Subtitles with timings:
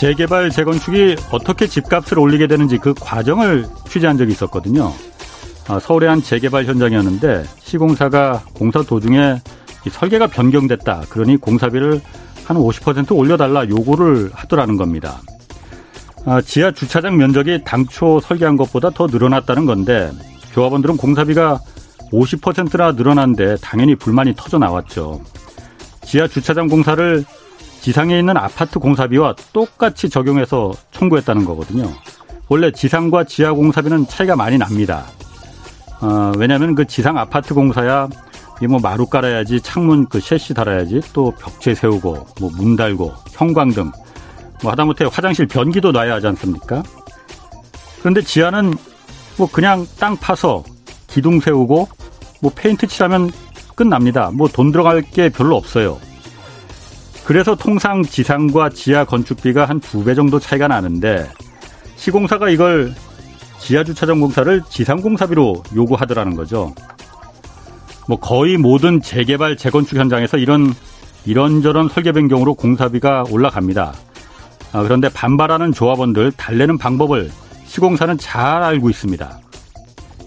[0.00, 4.94] 재개발, 재건축이 어떻게 집값을 올리게 되는지 그 과정을 취재한 적이 있었거든요.
[5.68, 9.42] 아, 서울의 한 재개발 현장이었는데 시공사가 공사 도중에
[9.90, 11.02] 설계가 변경됐다.
[11.10, 12.00] 그러니 공사비를
[12.46, 15.20] 한 50% 올려달라 요구를 하더라는 겁니다.
[16.24, 20.10] 아, 지하 주차장 면적이 당초 설계한 것보다 더 늘어났다는 건데
[20.54, 21.60] 조합원들은 공사비가
[22.10, 25.20] 50%나 늘어난데 당연히 불만이 터져 나왔죠.
[26.06, 27.22] 지하 주차장 공사를
[27.80, 31.90] 지상에 있는 아파트 공사비와 똑같이 적용해서 청구했다는 거거든요.
[32.48, 35.04] 원래 지상과 지하 공사비는 차이가 많이 납니다.
[36.00, 38.08] 어, 왜냐하면 그 지상 아파트 공사야
[38.62, 43.90] 이뭐 마루 깔아야지 창문 그 셰시 달아야지 또 벽체 세우고 뭐 문 달고 형광등
[44.62, 46.82] 뭐 하다못해 화장실 변기도 놔야 하지 않습니까?
[48.00, 48.74] 그런데 지하는
[49.38, 50.62] 뭐 그냥 땅 파서
[51.06, 51.88] 기둥 세우고
[52.42, 53.30] 뭐 페인트 칠하면
[53.74, 54.30] 끝납니다.
[54.34, 55.98] 뭐 돈 들어갈 게 별로 없어요.
[57.24, 61.28] 그래서 통상 지상과 지하 건축비가 한 두 배 정도 차이가 나는데
[61.96, 62.94] 시공사가 이걸
[63.58, 66.74] 지하 주차장 공사를 지상 공사비로 요구하더라는 거죠.
[68.08, 70.74] 뭐 거의 모든 재개발 재건축 현장에서 이런
[71.26, 73.92] 이런저런 설계 변경으로 공사비가 올라갑니다.
[74.72, 77.30] 아, 그런데 반발하는 조합원들 달래는 방법을
[77.66, 79.38] 시공사는 잘 알고 있습니다.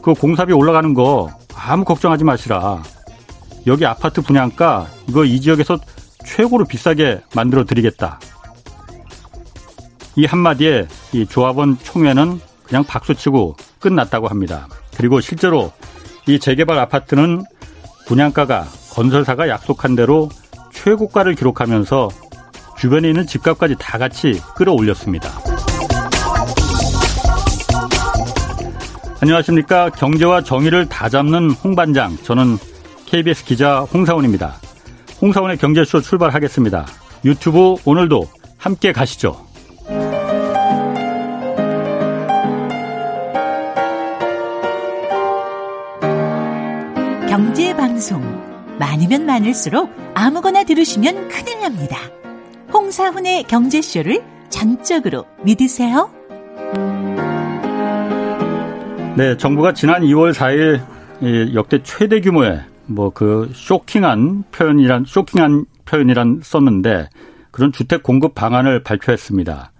[0.02, 2.84] 그 공사비 올라가는 거 아무 걱정하지 마시라.
[3.66, 5.80] 여기 아파트 분양가 이거 이 지역에서
[6.26, 8.20] 최고로 비싸게 만들어 드리겠다.
[10.16, 14.68] 이 한마디에 이 조합원 총회는 그냥 박수치고 끝났다고 합니다.
[14.96, 15.72] 그리고 실제로
[16.28, 17.44] 이 재개발 아파트는
[18.08, 20.30] 분양가가 건설사가 약속한 대로
[20.72, 22.10] 최고가를 기록하면서
[22.78, 25.30] 주변에 있는 집값까지 다 같이 끌어올렸습니다.
[29.22, 29.90] 안녕하십니까.
[29.92, 32.18] 경제와 정의를 다 잡는 홍반장.
[32.24, 32.58] 저는
[33.06, 34.58] KBS 기자 홍사원입니다.
[35.24, 36.86] 홍사원의 경제쇼 출발하겠습니다.
[37.24, 39.38] 유튜브 오늘도 함께 가시죠.
[47.30, 48.22] 경제 방송
[48.78, 52.00] 많으면 많을수록 아무거나 들으시면 큰일 납니다.
[52.74, 56.12] 홍사훈의 경제쇼를 전적으로 믿으세요.
[59.16, 67.10] 네, 정부가 지난 2월 4일 역대 최대 규모의 뭐 그 쇼킹한 표현이란 쇼킹한 표현이란 썼는데
[67.52, 69.72] 그런 주택 공급 방안을 발표했습니다.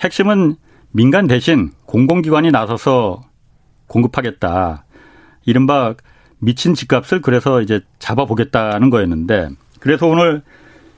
[0.00, 0.56] 핵심은
[0.90, 3.20] 민간 대신 공공기관이 나서서
[3.86, 4.84] 공급하겠다.
[5.44, 5.94] 이른바
[6.38, 9.50] 미친 집값을 그래서 이제 잡아보겠다는 거였는데
[9.80, 10.42] 그래서 오늘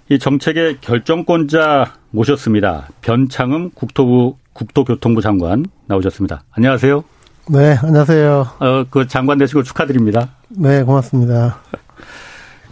[0.08, 2.88] 이 정책의 결정권자 모셨습니다.
[3.02, 6.44] 변창흠 국토부 국토교통부 장관 나오셨습니다.
[6.52, 7.15] 안녕하세요.
[7.48, 8.46] 네, 안녕하세요.
[8.58, 10.30] 어, 그 장관 되시고 축하드립니다.
[10.48, 11.58] 네, 고맙습니다.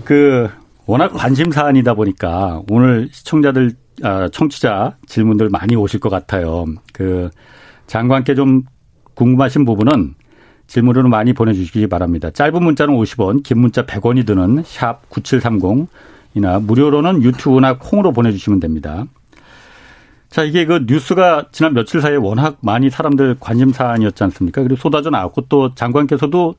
[0.02, 0.50] 그
[0.84, 6.64] 워낙 관심 사안이다 보니까 오늘 시청자들 아, 청취자 질문들 많이 오실 것 같아요.
[6.92, 7.30] 그
[7.86, 8.62] 장관께 좀
[9.14, 10.14] 궁금하신 부분은
[10.66, 12.32] 질문으로 많이 보내주시기 바랍니다.
[12.32, 19.04] 짧은 문자는 50원, 긴 문자 100원이 드는 샵 9730이나 무료로는 유튜브나 콩으로 보내주시면 됩니다.
[20.34, 24.64] 자, 이게 그 뉴스가 지난 며칠 사이에 워낙 많이 사람들 관심 사안이었지 않습니까?
[24.64, 26.56] 그리고 쏟아져 나왔고 또 장관께서도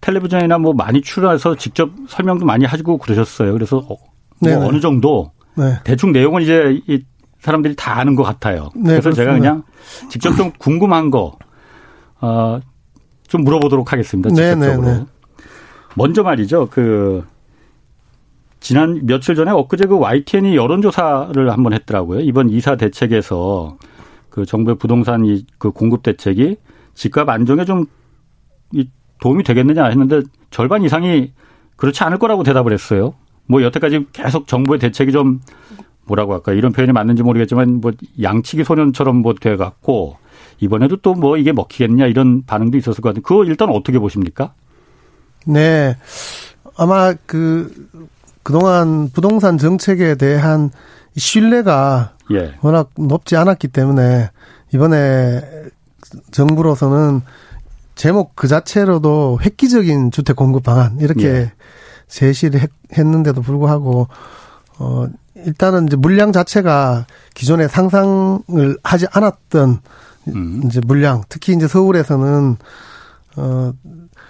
[0.00, 3.52] 텔레비전이나 뭐 많이 출연해서 직접 설명도 많이 하시고 그러셨어요.
[3.52, 3.96] 그래서 어,
[4.40, 5.74] 뭐 어느 정도 네.
[5.84, 7.04] 대충 내용은 이제 이
[7.40, 8.70] 사람들이 다 아는 것 같아요.
[8.74, 9.16] 네, 그래서 그렇습니다.
[9.16, 9.62] 제가 그냥
[10.08, 11.36] 직접 좀 궁금한 거,
[12.22, 12.60] 어,
[13.26, 14.30] 좀 물어보도록 하겠습니다.
[14.30, 14.86] 네, 네, 직접적으로.
[14.86, 15.06] 네네네.
[15.96, 16.68] 먼저 말이죠.
[16.70, 17.26] 그
[18.60, 22.20] 지난 며칠 전에 엊그제 그 YTN이 여론조사를 한번 했더라고요.
[22.20, 23.76] 이번 이사 대책에서
[24.30, 26.56] 그 정부의 부동산 이그 공급 대책이
[26.94, 27.86] 집값 안정에 좀
[29.20, 31.32] 도움이 되겠느냐 했는데 절반 이상이
[31.76, 33.14] 그렇지 않을 거라고 대답을 했어요.
[33.46, 35.40] 뭐 여태까지 계속 정부의 대책이 좀
[36.04, 40.16] 뭐라고 할까 이런 표현이 맞는지 모르겠지만 뭐 양치기 소년처럼 뭐 돼갖고
[40.60, 44.54] 이번에도 또 뭐 이게 먹히겠냐 이런 반응도 있었을 것 같은데 그거 일단 어떻게 보십니까?
[45.46, 45.96] 네.
[46.76, 47.72] 아마 그
[48.48, 50.70] 그동안 부동산 정책에 대한
[51.14, 52.54] 신뢰가 예.
[52.62, 54.30] 워낙 높지 않았기 때문에
[54.72, 55.42] 이번에
[56.30, 57.20] 정부로서는
[57.94, 61.52] 제목 그 자체로도 획기적인 주택 공급 방안 이렇게 예.
[62.08, 64.08] 제시를 했, 했는데도 불구하고
[64.78, 67.04] 어 일단은 이제 물량 자체가
[67.34, 69.80] 기존에 상상을 하지 않았던
[70.28, 70.62] 음.
[70.64, 72.56] 이제 물량, 특히 이제 서울에서는
[73.36, 73.72] 어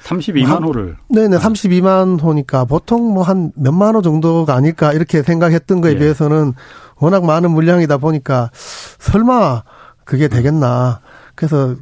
[0.09, 0.97] 32만 호를.
[1.09, 5.99] 네네, 32만 호니까 보통 뭐 한 몇만 호 정도가 아닐까 이렇게 생각했던 거에 예.
[5.99, 6.55] 비해서는
[6.97, 8.51] 워낙 많은 물량이다 보니까
[8.99, 9.63] 설마
[10.05, 11.01] 그게 되겠나.
[11.35, 11.77] 그래서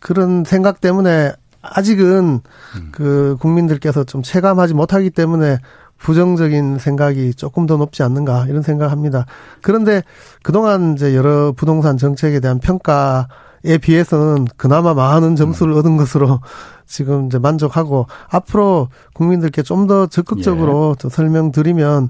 [0.00, 2.40] 그런 생각 때문에 아직은
[2.76, 2.88] 음.
[2.92, 5.58] 그 국민들께서 좀 체감하지 못하기 때문에
[5.98, 9.26] 부정적인 생각이 조금 더 높지 않는가 이런 생각합니다.
[9.62, 10.02] 그런데
[10.42, 13.28] 그동안 이제 여러 부동산 정책에 대한 평가
[13.66, 15.78] 에 비해서는 그나마 많은 점수를 음.
[15.78, 16.40] 얻은 것으로
[16.86, 21.08] 지금 이제 만족하고 앞으로 국민들께 좀 더 적극적으로 예.
[21.08, 22.08] 설명드리면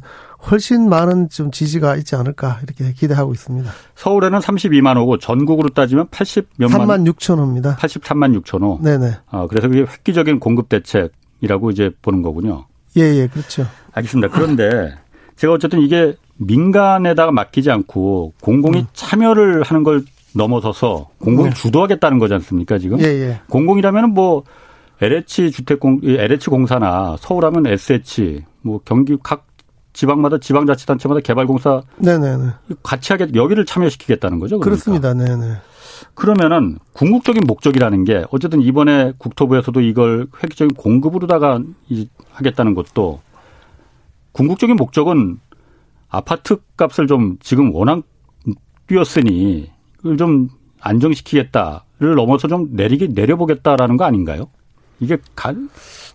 [0.51, 3.71] 훨씬 많은 좀 지지가 있지 않을까 이렇게 기대하고 있습니다.
[3.97, 7.77] 서울에는 32만 호고 전국으로 따지면 80 몇만 3만 6천 호입니다.
[7.77, 8.79] 83만 6천 호.
[8.83, 9.13] 네네.
[9.31, 12.67] 어, 그래서 그게 획기적인 공급 대책이라고 이제 보는 거군요.
[12.97, 13.67] 예, 예, 그렇죠.
[13.93, 14.33] 알겠습니다.
[14.33, 14.95] 그런데
[15.37, 18.87] 제가 어쨌든 이게 민간에다가 맡기지 않고 공공이 음.
[18.93, 20.03] 참여를 하는 걸
[20.37, 21.55] 넘어서서 공공이 네.
[21.55, 23.01] 주도하겠다는 거지 않습니까, 지금?
[23.01, 23.41] 예, 예.
[23.49, 24.45] 공공이라면은 뭐
[25.01, 29.47] LH 주택공 LH 공사나 서울하면 SH 뭐 경기 각
[29.93, 32.45] 지방마다 지방자치단체마다 개발공사 네네네.
[32.83, 34.59] 같이 하겠 여기를 참여시키겠다는 거죠.
[34.59, 34.65] 그러니까.
[34.65, 35.15] 그렇습니다.
[35.15, 35.55] 네네.
[36.15, 41.61] 그러면은 궁극적인 목적이라는 게 어쨌든 이번에 국토부에서도 이걸 획기적인 공급으로다가
[42.31, 43.21] 하겠다는 것도
[44.33, 45.39] 궁극적인 목적은
[46.09, 48.03] 아파트 값을 좀 지금 워낙
[48.87, 49.71] 뛰었으니
[50.07, 50.49] 그걸 좀
[50.81, 54.47] 안정시키겠다를 넘어서 좀 내리게 내려보겠다라는 거 아닌가요?
[55.01, 55.69] 이게 간?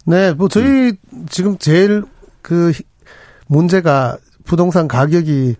[0.05, 1.25] 네, 뭐 저희 음.
[1.29, 2.03] 지금 제일
[2.41, 2.71] 그
[3.47, 5.55] 문제가 부동산 가격이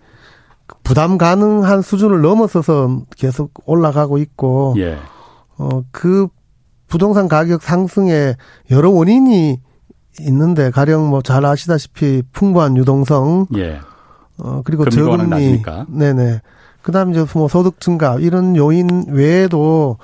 [0.82, 4.96] 부담 가능한 수준을 넘어서서 계속 올라가고 있고 예.
[5.58, 6.28] 어그
[6.88, 8.36] 부동산 가격 상승에
[8.70, 9.60] 여러 원인이
[10.20, 13.80] 있는데 가령 뭐 잘 아시다시피 풍부한 유동성 예.
[14.38, 16.40] 어 그리고 저금리 네네
[16.82, 19.98] 그다음에 이제 뭐 소득 증가 이런 요인 외에도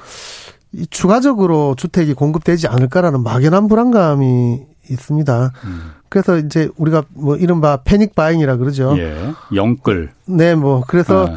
[0.72, 5.52] 이 추가적으로 주택이 공급되지 않을까라는 막연한 불안감이 있습니다.
[5.64, 5.92] 음.
[6.08, 8.96] 그래서 이제 우리가 뭐 이른바 패닉 바잉이라 그러죠.
[8.98, 9.32] 예.
[9.54, 10.10] 영끌.
[10.26, 11.36] 네, 뭐 그래서 아.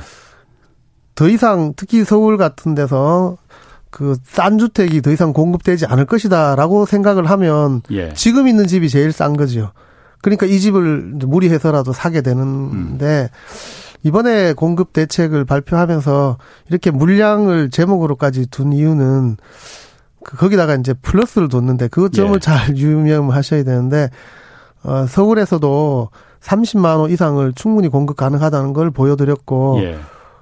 [1.15, 3.37] 더 이상 특히 서울 같은 데서
[3.89, 8.13] 그 싼 주택이 더 이상 공급되지 않을 것이다라고 생각을 하면 예.
[8.13, 9.71] 지금 있는 집이 제일 싼 거죠.
[10.21, 13.27] 그러니까 이 집을 무리해서라도 사게 되는데 음.
[14.03, 16.37] 이번에 공급 대책을 발표하면서
[16.69, 19.37] 이렇게 물량을 제목으로까지 둔 이유는
[20.23, 22.39] 그 거기다가 이제 플러스를 뒀는데 그 점을 예.
[22.39, 24.09] 잘 유념하셔야 되는데
[24.83, 26.09] 어 서울에서도
[26.41, 29.99] 30만 호 이상을 충분히 공급 가능하다는 걸 보여드렸고 예.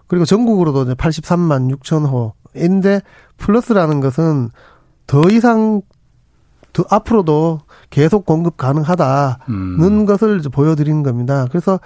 [0.07, 3.01] 그리고 전국으로도 이제 83만 6천 호인데
[3.37, 4.49] 플러스라는 것은
[5.07, 5.81] 더 이상
[6.73, 10.05] 더 앞으로도 계속 공급 가능하다는 음.
[10.05, 11.47] 것을 보여드리는 겁니다.
[11.49, 11.79] 그래서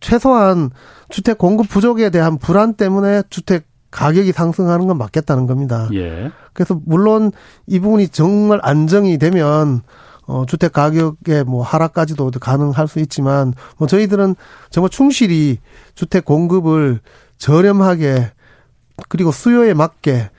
[0.00, 0.70] 최소한
[1.08, 5.88] 주택 공급 부족에 대한 불안 때문에 주택 가격이 상승하는 건 맞겠다는 겁니다.
[5.94, 6.30] 예.
[6.52, 7.32] 그래서 물론
[7.66, 9.82] 이 부분이 정말 안정이 되면
[10.26, 14.34] 어 주택 가격의 뭐 하락까지도 가능할 수 있지만 뭐 저희들은
[14.70, 15.58] 정말 충실히
[15.94, 17.00] 주택 공급을
[17.38, 18.32] 저렴하게
[19.08, 20.30] 그리고 수요에 맞게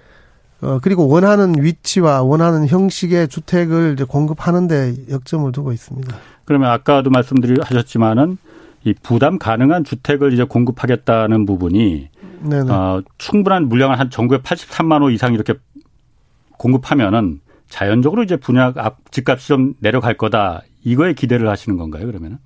[0.61, 6.15] 어 그리고 원하는 위치와 원하는 형식의 주택을 이제 공급하는데 역점을 두고 있습니다.
[6.45, 8.37] 그러면 아까도 말씀드리셨지만은
[8.83, 12.09] 이 부담 가능한 주택을 이제 공급하겠다는 부분이
[12.41, 12.71] 네네.
[12.71, 15.55] 어, 충분한 물량을 한 전국에 83만 호 이상 이렇게
[16.57, 18.73] 공급하면은 자연적으로 이제 분양
[19.11, 22.37] 집값이 좀 내려갈 거다 이거에 기대를 하시는 건가요 그러면은?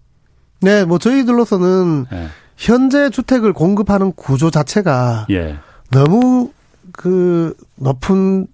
[0.61, 2.27] 네, 뭐 저희들로서는 네.
[2.57, 5.57] 현재 주택을 공급하는 구조 자체가 예.
[5.89, 6.51] 너무
[6.91, 8.47] 그 높은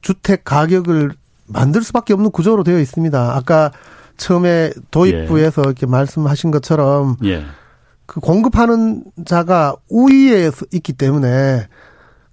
[0.00, 1.12] 주택 가격을
[1.46, 3.36] 만들 수밖에 없는 구조로 되어 있습니다.
[3.36, 3.70] 아까
[4.18, 5.66] 처음에 도입부에서 예.
[5.66, 7.44] 이렇게 말씀하신 것처럼 예.
[8.04, 11.68] 그 공급하는 자가 우위에 있기 때문에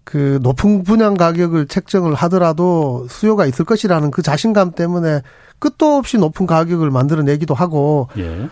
[0.03, 5.21] 그 높은 분양 가격을 책정을 하더라도 수요가 있을 것이라는 그 자신감 때문에
[5.59, 8.49] 끝도 없이 높은 가격을 만들어내기도 하고 예.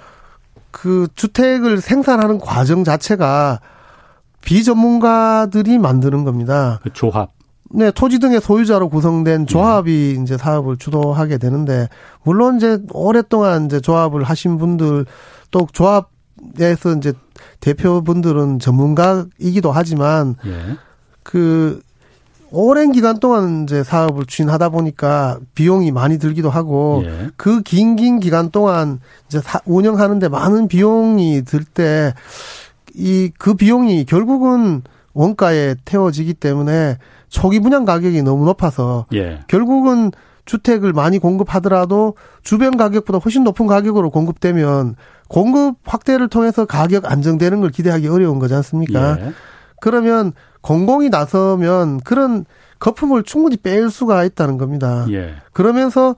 [0.72, 3.60] 그 주택을 생산하는 과정 자체가
[4.42, 6.80] 비전문가들이 만드는 겁니다.
[6.84, 7.33] 그 조합.
[7.76, 10.22] 네, 토지 등의 소유자로 구성된 조합이 예.
[10.22, 11.90] 이제 사업을 주도하게 되는데
[12.24, 15.06] 물론 이제 오랫동안 이제 조합을 하신 분들
[15.50, 17.14] 또 조합에서 이제
[17.62, 20.78] 대표분들은 전문가이기도 하지만 예.
[21.24, 21.82] 그
[22.52, 27.30] 오랜 기간 동안 이제 사업을 추진하다 보니까 비용이 많이 들기도 하고 예.
[27.38, 32.14] 그긴 긴 기간 동안 이제 운영하는데 많은 비용이 들 때
[32.96, 34.84] 이 그 비용이 결국은
[35.16, 37.00] 원가에 태워지기 때문에
[37.34, 39.40] 초기 분양 가격이 너무 높아서 예.
[39.48, 40.12] 결국은
[40.46, 44.96] 주택을 많이 공급하더라도 주변 가격보다 훨씬 높은 가격으로 공급되면
[45.30, 49.18] 공급 확대를 통해서 가격 안정되는 걸 기대하기 어려운 거지 않습니까?
[49.20, 49.34] 예.
[49.82, 52.46] 그러면 공공이 나서면 그런
[52.78, 55.08] 거품을 충분히 뺄 수가 있다는 겁니다.
[55.10, 55.34] 예.
[55.54, 56.16] 그러면서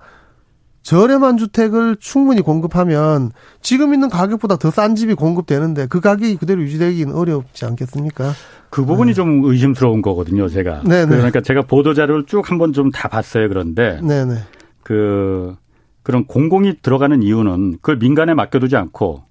[0.86, 7.16] 저렴한 주택을 충분히 공급하면 지금 있는 가격보다 더 싼 집이 공급되는데 그 가격이 그대로 유지되기는
[7.16, 8.34] 어렵지 않겠습니까?
[8.70, 9.14] 그 부분이 네.
[9.16, 10.84] 좀 의심스러운 거거든요, 제가.
[10.84, 11.08] 네네.
[11.16, 13.48] 그러니까 제가 보도 자료를 쭉 한번 좀 다 봤어요.
[13.50, 14.36] 그런데 네네.
[14.84, 15.56] 그
[16.04, 19.24] 그런 공공이 들어가는 이유는 그걸 민간에 맡겨두지 않고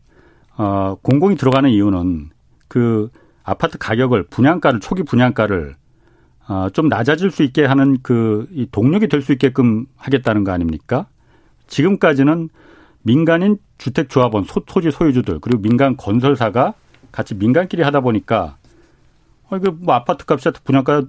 [0.57, 2.31] 어 공공이 들어가는 이유는
[2.67, 3.11] 그
[3.45, 5.77] 아파트 가격을 분양가를 초기 분양가를
[6.49, 11.07] 어 좀 낮아질 수 있게 하는 그 이 동력이 될 수 있게끔 하겠다는 거 아닙니까?
[11.67, 12.49] 지금까지는
[13.03, 16.75] 민간인 주택조합원 소, 토지 소유주들 그리고 민간 건설사가
[17.13, 18.57] 같이 민간끼리 하다 보니까
[19.51, 21.05] 어 이거 뭐 아파트 값이 분양가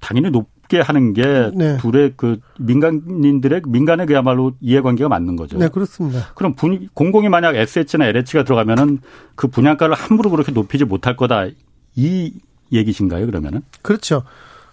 [0.00, 1.76] 당연히 높게 하는 게 네.
[1.78, 5.58] 둘의 그 민간인들의 민간의 그야말로 이해관계가 맞는 거죠.
[5.58, 6.32] 네, 그렇습니다.
[6.34, 9.00] 그럼 분, 공공이 만약 SH나 LH가 들어가면은
[9.34, 11.46] 그 분양가를 함부로 그렇게 높이지 못할 거다
[11.94, 12.32] 이
[12.72, 13.26] 얘기신가요?
[13.26, 13.62] 그러면은?
[13.82, 14.24] 그렇죠.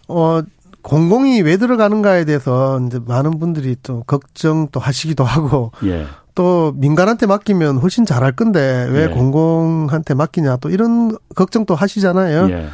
[0.07, 0.41] 어
[0.85, 6.05] 공공이 왜 들어가는가에 대해서 이제 많은 분들이 또 걱정 또 하시기도 하고 예.
[6.35, 9.07] 또 민간한테 맡기면 훨씬 잘할 건데 왜 예.
[9.07, 12.49] 공공한테 맡기냐 또 이런 걱정도 하시잖아요.
[12.51, 12.69] 예.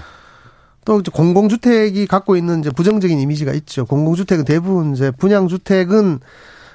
[0.84, 3.86] 또 공공주택이 갖고 있는 이제 부정적인 이미지가 있죠.
[3.86, 6.20] 공공주택은 대부분 이제 분양주택은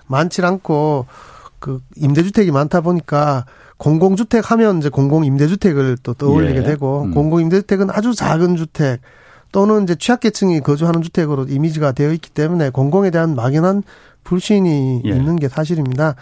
[0.07, 1.05] 많지 않고
[1.59, 3.45] 그 임대주택이 많다 보니까
[3.77, 6.63] 공공주택 하면 이제 공공임대주택을 또 떠올리게 예.
[6.63, 7.11] 되고 음.
[7.13, 9.01] 공공임대주택은 아주 작은 주택
[9.53, 13.83] 또는 이제 취약계층이 거주하는 주택으로 이미지가 되어 있기 때문에 공공에 대한 막연한
[14.25, 15.09] 불신이 예.
[15.11, 16.17] 있는 게 사실입니다.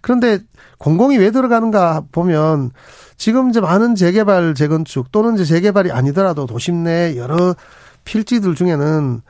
[0.00, 0.38] 그런데
[0.78, 2.70] 공공이 왜 들어가는가 보면
[3.16, 7.54] 지금 이제 많은 재개발, 재건축 또는 이제 재개발이 아니더라도 도심 내 여러
[8.04, 9.20] 필지들 중에는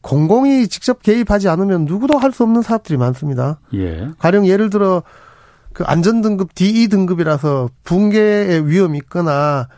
[0.00, 3.60] 공공이 직접 개입하지 않으면 누구도 할 수 없는 사업들이 많습니다.
[3.74, 4.08] 예.
[4.18, 5.02] 가령 예를 들어
[5.72, 9.68] 그 안전등급 DE 등급이라서 붕괴의 위험이 있거나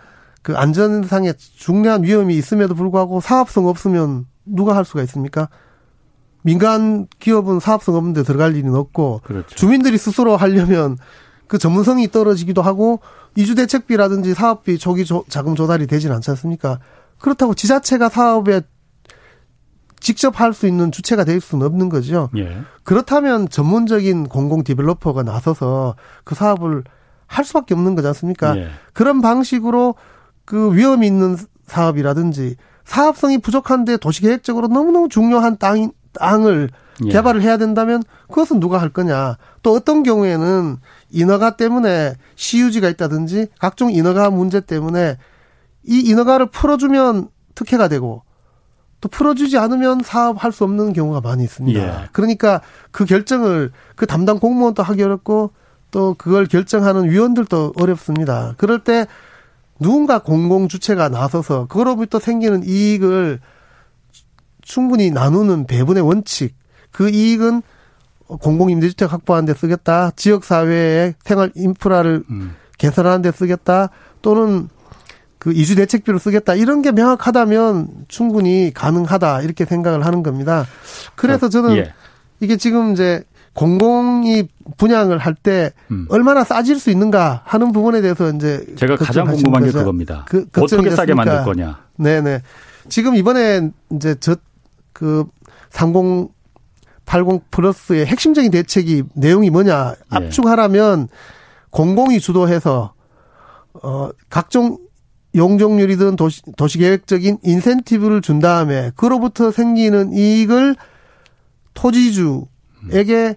[0.42, 5.48] 그 안전상의 중대한 위험이 있음에도 불구하고 사업성 없으면 누가 할 수가 있습니까?
[6.42, 9.54] 민간 기업은 사업성 없는데 들어갈 일은 없고 그렇죠.
[9.56, 10.96] 주민들이 스스로 하려면
[11.46, 13.00] 그 전문성이 떨어지기도 하고
[13.36, 16.78] 이주 대책비라든지 사업비 조기 조, 자금 조달이 되지는 않지 않습니까?
[17.18, 18.60] 그렇다고 지자체가 사업에
[20.00, 22.30] 직접 할 수 있는 주체가 될 수는 없는 거죠.
[22.36, 22.62] 예.
[22.84, 26.84] 그렇다면 전문적인 공공 디벨로퍼가 나서서 그 사업을
[27.26, 28.56] 할 수밖에 없는 거지 않습니까?
[28.56, 28.68] 예.
[28.92, 29.96] 그런 방식으로
[30.48, 31.36] 그 위험이 있는
[31.66, 36.70] 사업이라든지 사업성이 부족한데 도시계획적으로 너무너무 중요한 땅, 땅을
[37.04, 37.10] 예.
[37.10, 39.36] 개발을 해야 된다면 그것은 누가 할 거냐.
[39.62, 40.78] 또 어떤 경우에는
[41.10, 45.18] 인허가 때문에 시유지가 있다든지 각종 인허가 문제 때문에
[45.84, 48.22] 이 인허가를 풀어주면 특혜가 되고
[49.02, 51.78] 또 풀어주지 않으면 사업할 수 없는 경우가 많이 있습니다.
[51.78, 52.08] 예.
[52.12, 55.50] 그러니까 그 결정을 그 담당 공무원도 하기 어렵고
[55.90, 58.54] 또 그걸 결정하는 위원들도 어렵습니다.
[58.56, 59.06] 그럴 때
[59.80, 63.40] 누군가 공공 주체가 나서서 그로부터 생기는 이익을
[64.62, 66.54] 충분히 나누는 배분의 원칙,
[66.90, 67.62] 그 이익은
[68.26, 72.54] 공공임대주택 확보하는 데 쓰겠다, 지역사회의 생활 인프라를 음.
[72.76, 73.88] 개선하는 데 쓰겠다,
[74.20, 74.68] 또는
[75.38, 80.66] 그 이주 대책비로 쓰겠다, 이런 게 명확하다면 충분히 가능하다, 이렇게 생각을 하는 겁니다.
[81.14, 81.92] 그래서 저는 예.
[82.40, 83.24] 이게 지금 이제
[83.54, 86.06] 공공이 분양을 할때 음.
[86.10, 90.24] 얼마나 싸질 수 있는가 하는 부분에 대해서 이제 제가 가장 궁금한 게 그겁니다.
[90.28, 91.80] 그, 어떻게 싸게 만들 거냐.
[91.96, 92.42] 네네.
[92.88, 95.26] 지금 이번에 이제 저그
[95.70, 100.16] 3080 플러스의 핵심적인 대책이 내용이 뭐냐 예.
[100.16, 101.08] 압축하라면
[101.70, 102.94] 공공이 주도해서
[103.82, 104.78] 어 각종
[105.34, 110.76] 용적률이든 도시, 도시계획적인 인센티브를 준 다음에 그로부터 생기는 이익을
[111.74, 112.46] 토지주
[112.92, 113.34] 에게 음.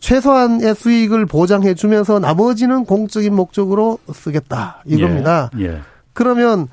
[0.00, 5.50] 최소한의 수익을 보장해 주면서 나머지는 공적인 목적으로 쓰겠다 이겁니다.
[5.58, 5.64] 예.
[5.64, 5.80] 예.
[6.12, 6.68] 그러면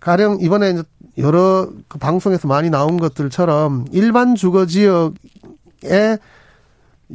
[0.00, 0.82] 가령 이번에
[1.16, 6.18] 여러 그 방송에서 많이 나온 것들처럼 일반 주거 지역에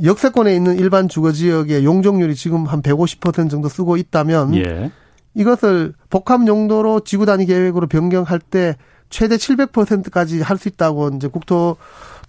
[0.04, 4.92] 역세권에 있는 일반 주거 지역의 용적률이 지금 한 150% 정도 쓰고 있다면 예.
[5.36, 8.76] 이것을 복합 용도로 지구 단위 계획으로 변경할 때
[9.10, 11.78] 최대 700%까지 할 수 있다고 이제 국토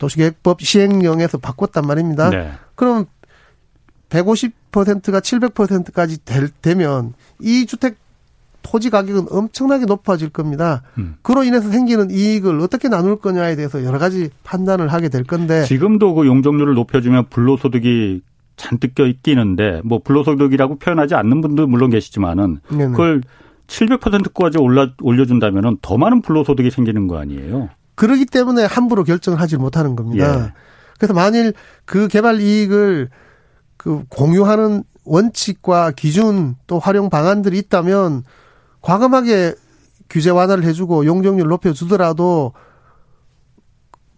[0.00, 2.30] 도시계획법 시행령에서 바꿨단 말입니다.
[2.30, 2.52] 네.
[2.74, 3.04] 그럼
[4.08, 7.96] 150%가 700%까지 될, 되면 이 주택
[8.62, 10.82] 토지 가격은 엄청나게 높아질 겁니다.
[10.98, 11.14] 음.
[11.22, 16.14] 그로 인해서 생기는 이익을 어떻게 나눌 거냐에 대해서 여러 가지 판단을 하게 될 건데 지금도
[16.14, 18.22] 그 용적률을 높여주면 불로소득이
[18.56, 22.90] 잔뜩 껴 있기는데 뭐 불로소득이라고 표현하지 않는 분도 물론 계시지만은 네네.
[22.90, 23.22] 그걸
[23.66, 27.70] 700%까지 올라 올려준다면은 더 많은 불로소득이 생기는 거 아니에요?
[28.00, 30.46] 그러기 때문에 함부로 결정을 하지 못하는 겁니다.
[30.46, 30.52] 예.
[30.98, 31.52] 그래서 만일
[31.84, 33.10] 그 개발 이익을
[33.76, 38.24] 그 공유하는 원칙과 기준 또 활용 방안들이 있다면
[38.80, 39.54] 과감하게
[40.08, 42.54] 규제 완화를 해주고 용적률 높여주더라도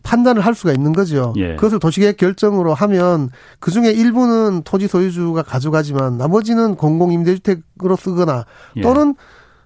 [0.04, 1.32] 판단을 할 수가 있는 거죠.
[1.36, 1.56] 예.
[1.56, 8.46] 그것을 도시계획 결정으로 하면 그 중에 일부는 토지 소유주가 가져가지만 나머지는 공공임대주택으로 쓰거나
[8.76, 8.80] 예.
[8.80, 9.16] 또는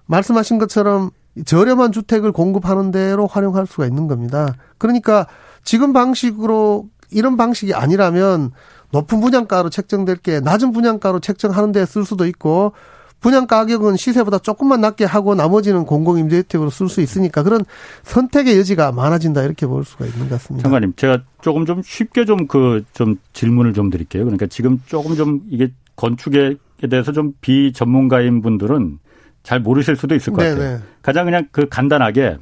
[0.07, 1.11] 말씀하신 것처럼
[1.45, 4.55] 저렴한 주택을 공급하는 대로 활용할 수가 있는 겁니다.
[4.77, 5.27] 그러니까
[5.63, 8.51] 지금 방식으로 이런 방식이 아니라면
[8.91, 12.73] 높은 분양가로 책정될 게 낮은 분양가로 책정하는 데 쓸 수도 있고
[13.19, 17.65] 분양 가격은 시세보다 조금만 낮게 하고 나머지는 공공임대주택으로 쓸 수 있으니까 그런
[18.03, 20.63] 선택의 여지가 많아진다 이렇게 볼 수가 있는 것 같습니다.
[20.63, 24.23] 장관님, 제가 조금 좀 쉽게 좀 그좀 그 질문을 좀 드릴게요.
[24.23, 26.57] 그러니까 지금 조금 좀 이게 건축에
[26.89, 28.99] 대해서 좀 비전문가인 분들은
[29.47, 30.55] 잘 모르실 수도 있을 것 네네.
[30.55, 30.79] 같아요.
[31.01, 32.35] 가장 그냥 그 간단하게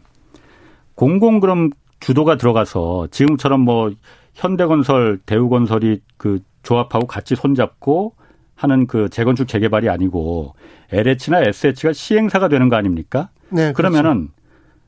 [0.96, 1.70] 공공 그럼
[2.00, 3.92] 주도가 들어가서 지금처럼 뭐
[4.34, 8.16] 현대건설, 대우건설이 그 조합하고 같이 손잡고
[8.56, 10.56] 하는 그 재건축 재개발이 아니고
[10.92, 13.30] LH나 SH가 시행사가 되는 거 아닙니까?
[13.50, 13.72] 네.
[13.72, 13.74] 그렇죠.
[13.76, 14.34] 그러면은 그렇죠.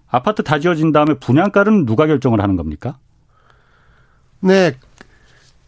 [0.07, 2.97] 아파트 다 지어진 다음에 분양가는 누가 결정을 하는 겁니까?
[4.39, 4.73] 네.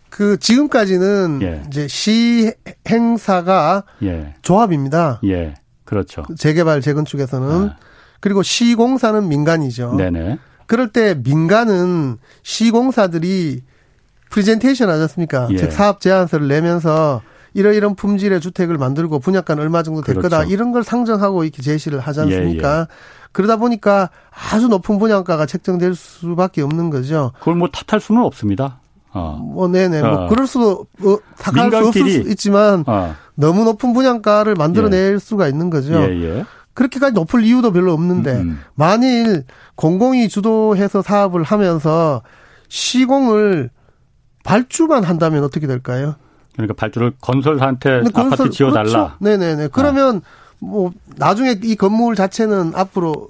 [0.10, 1.62] 그 지금까지는 예.
[1.68, 4.34] 이제 시행사가 예.
[4.42, 5.20] 조합입니다.
[5.26, 5.54] 예.
[5.90, 6.24] 그렇죠.
[6.38, 7.76] 재개발 재건축에서는 아.
[8.20, 9.96] 그리고 시공사는 민간이죠.
[9.96, 10.38] 네네.
[10.68, 13.64] 그럴 때 민간은 시공사들이
[14.30, 15.48] 프리젠테이션 하지 않습니까?
[15.50, 15.58] 예.
[15.58, 17.24] 즉 사업 제안서를 내면서
[17.56, 20.30] 이러이런 품질의 주택을 만들고 분양가는 얼마 정도 될 그렇죠.
[20.30, 22.76] 거다 이런 걸 상정하고 이렇게 제시를 하지 않습니까?
[22.76, 22.86] 예, 예.
[23.32, 27.32] 그러다 보니까 아주 높은 분양가가 책정될 수밖에 없는 거죠.
[27.40, 28.80] 그걸 뭐 탓할 수는 없습니다.
[29.12, 29.40] 어.
[29.42, 30.20] 뭐 네네 뭐 어.
[30.20, 33.16] 뭐 그럴 수도 어, 탓할 수 없을 수 있지만 어.
[33.36, 35.20] 너무 높은 분양가를 만들어낼 예.
[35.20, 35.94] 수가 있는 거죠.
[35.94, 36.46] 예, 예.
[36.74, 38.60] 그렇게까지 높을 이유도 별로 없는데 음, 음.
[38.76, 39.44] 만일
[39.76, 42.22] 공공이 주도해서 사업을 하면서
[42.70, 43.70] 시공을
[44.44, 46.16] 발주만 한다면 어떻게 될까요?
[46.54, 48.84] 그러니까 발주를 건설사한테 건설, 아파트 지어달라.
[48.84, 49.12] 그렇죠.
[49.20, 49.70] 네네네.
[49.72, 50.22] 그러면 아.
[50.60, 53.30] 뭐 나중에 이 건물 자체는 앞으로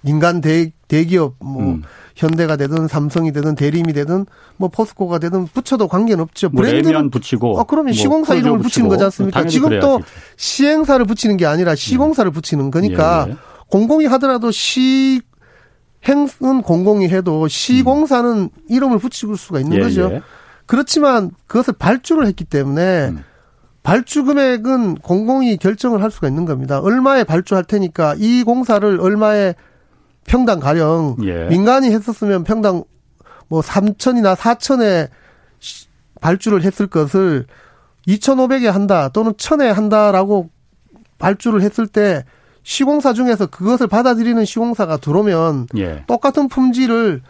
[0.00, 1.82] 민간 대, 대기업 뭐 음.
[2.18, 6.48] 현대가 되든 삼성이 되든 대림이 되든 뭐 포스코가 되든 붙여도 관계는 없죠.
[6.50, 7.60] 뭐 브랜드는 붙이고.
[7.60, 9.46] 아 그러면 뭐 시공사 이름을 붙이는 거지 않습니까?
[9.46, 10.00] 지금 또
[10.36, 12.34] 시행사를 붙이는 게 아니라 시공사를 네.
[12.34, 13.36] 붙이는 거니까 예.
[13.68, 15.20] 공공이 하더라도 시
[16.08, 18.48] 행은 공공이 해도 시공사는 음.
[18.68, 20.10] 이름을 붙일 수가 있는 예, 거죠.
[20.12, 20.22] 예.
[20.66, 23.24] 그렇지만 그것을 발주를 했기 때문에 음.
[23.84, 26.80] 발주 금액은 공공이 결정을 할 수가 있는 겁니다.
[26.80, 29.54] 얼마에 발주할 테니까 이 공사를 얼마에
[30.28, 31.46] 평당 가령 예.
[31.46, 32.84] 민간이 했었으면 평당
[33.48, 35.08] 뭐 3천이나 4천에
[36.20, 37.46] 발주를 했을 것을
[38.06, 40.50] 2,500에 한다 또는 1,000에 한다라고
[41.18, 42.24] 발주를 했을 때
[42.62, 46.04] 시공사 중에서 그것을 받아들이는 시공사가 들어오면 예.
[46.06, 47.22] 똑같은 품질을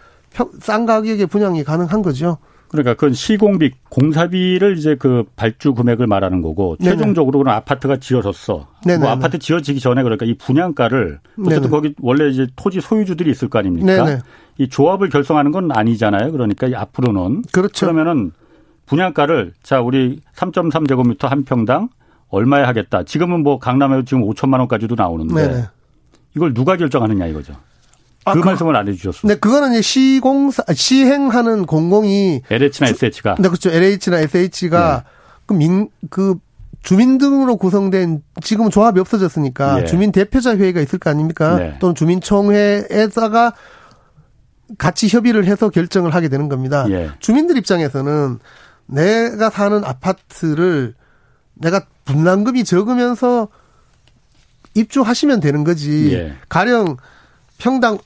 [0.61, 2.39] 싼 가격에 분양이 가능한 거죠.
[2.69, 6.97] 그러니까 그건 시공비, 공사비를 이제 그 발주 금액을 말하는 거고 네네.
[6.97, 8.69] 최종적으로는 아파트가 지어졌어.
[9.01, 11.69] 뭐 아파트 지어지기 전에 그러니까 이 분양가를 어쨌든 네네.
[11.69, 14.05] 거기 원래 이제 토지 소유주들이 있을 거 아닙니까?
[14.05, 14.21] 네네.
[14.59, 16.31] 이 조합을 결성하는 건 아니잖아요.
[16.33, 17.87] 그러니까 앞으로는 그렇죠.
[17.87, 18.33] 그러면은
[18.87, 21.89] 분양가를 자 우리 3.3 제곱미터 한 평당
[22.29, 23.05] 얼마에 하겠다.
[23.05, 25.69] 지금은 뭐 강남에도 지금 5천만 원까지도 나오는데
[26.37, 27.55] 이걸 누가 결정하느냐 이거죠.
[28.25, 29.23] 아, 그, 그 말씀을 안 해주셨어요.
[29.33, 33.37] 네, 그거는 이제 시공사 시행하는 공공이 LH나 SH가.
[33.39, 33.71] 네, 그렇죠.
[33.71, 35.11] LH나 SH가 네.
[35.47, 36.37] 그 민, 그
[36.83, 39.85] 주민 등으로 구성된 지금은 조합이 없어졌으니까 네.
[39.87, 41.57] 주민 대표자 회의가 있을 거 아닙니까?
[41.57, 41.77] 네.
[41.81, 43.55] 또는 주민총회에다가
[44.77, 46.85] 같이 협의를 해서 결정을 하게 되는 겁니다.
[46.91, 47.11] 예.
[47.21, 48.39] 주민들 입장에서는
[48.87, 50.95] 내가 사는 아파트를
[51.55, 53.49] 내가 분담금이 적으면서
[54.75, 56.13] 입주하시면 되는 거지.
[56.13, 56.37] 예.
[56.49, 56.97] 가령
[57.57, 57.99] 평당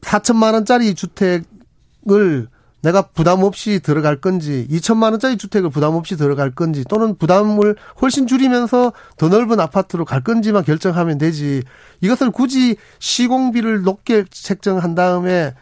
[0.00, 2.48] 4천만 원짜리 주택을
[2.82, 8.26] 내가 부담 없이 들어갈 건지 2천만 원짜리 주택을 부담 없이 들어갈 건지 또는 부담을 훨씬
[8.26, 11.62] 줄이면서 더 넓은 아파트로 갈 건지만 결정하면 되지
[12.00, 15.54] 이것을 굳이 시공비를 높게 책정한 다음에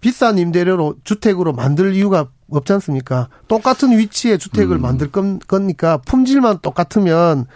[0.00, 3.28] 비싼 임대료로 주택으로 만들 이유가 없지 않습니까?
[3.46, 4.82] 똑같은 위치에 주택을 음.
[4.82, 7.46] 만들 거니까 품질만 똑같으면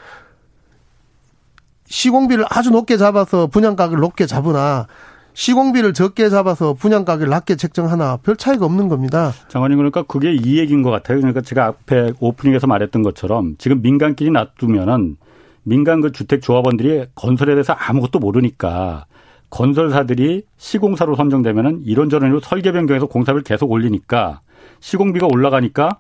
[1.95, 4.89] 시공비를 아주 높게 잡아서 분양가격을 높게 잡으나
[5.35, 9.33] 시공비를 적게 잡아서 분양가격을 낮게 책정하나 별 차이가 없는 겁니다.
[9.47, 11.19] 장관님 그러니까 그게 이 얘기인 것 같아요.
[11.19, 15.17] 그러니까 제가 앞에 오프닝에서 말했던 것처럼 지금 민간끼리 놔두면은
[15.63, 19.07] 민간 그 주택 조합원들이 건설에 대해서 아무것도 모르니까
[19.51, 24.41] 건설사들이 시공사로 선정되면은 이런저런 설계 변경해서 공사비를 계속 올리니까
[24.81, 25.99] 시공비가 올라가니까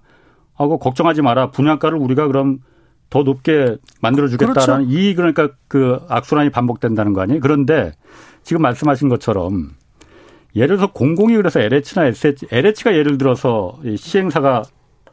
[0.54, 2.58] 하고 걱정하지 마라 분양가를 우리가 그럼
[3.14, 4.98] 더 높게 만들어주겠다라는 그렇죠.
[5.00, 7.38] 이 그러니까 그 악순환이 반복된다는 거 아니에요?
[7.40, 7.92] 그런데
[8.42, 9.70] 지금 말씀하신 것처럼
[10.56, 14.64] 예를 들어서 공공이 그래서 LH나 SH, LH가 예를 들어서 시행사가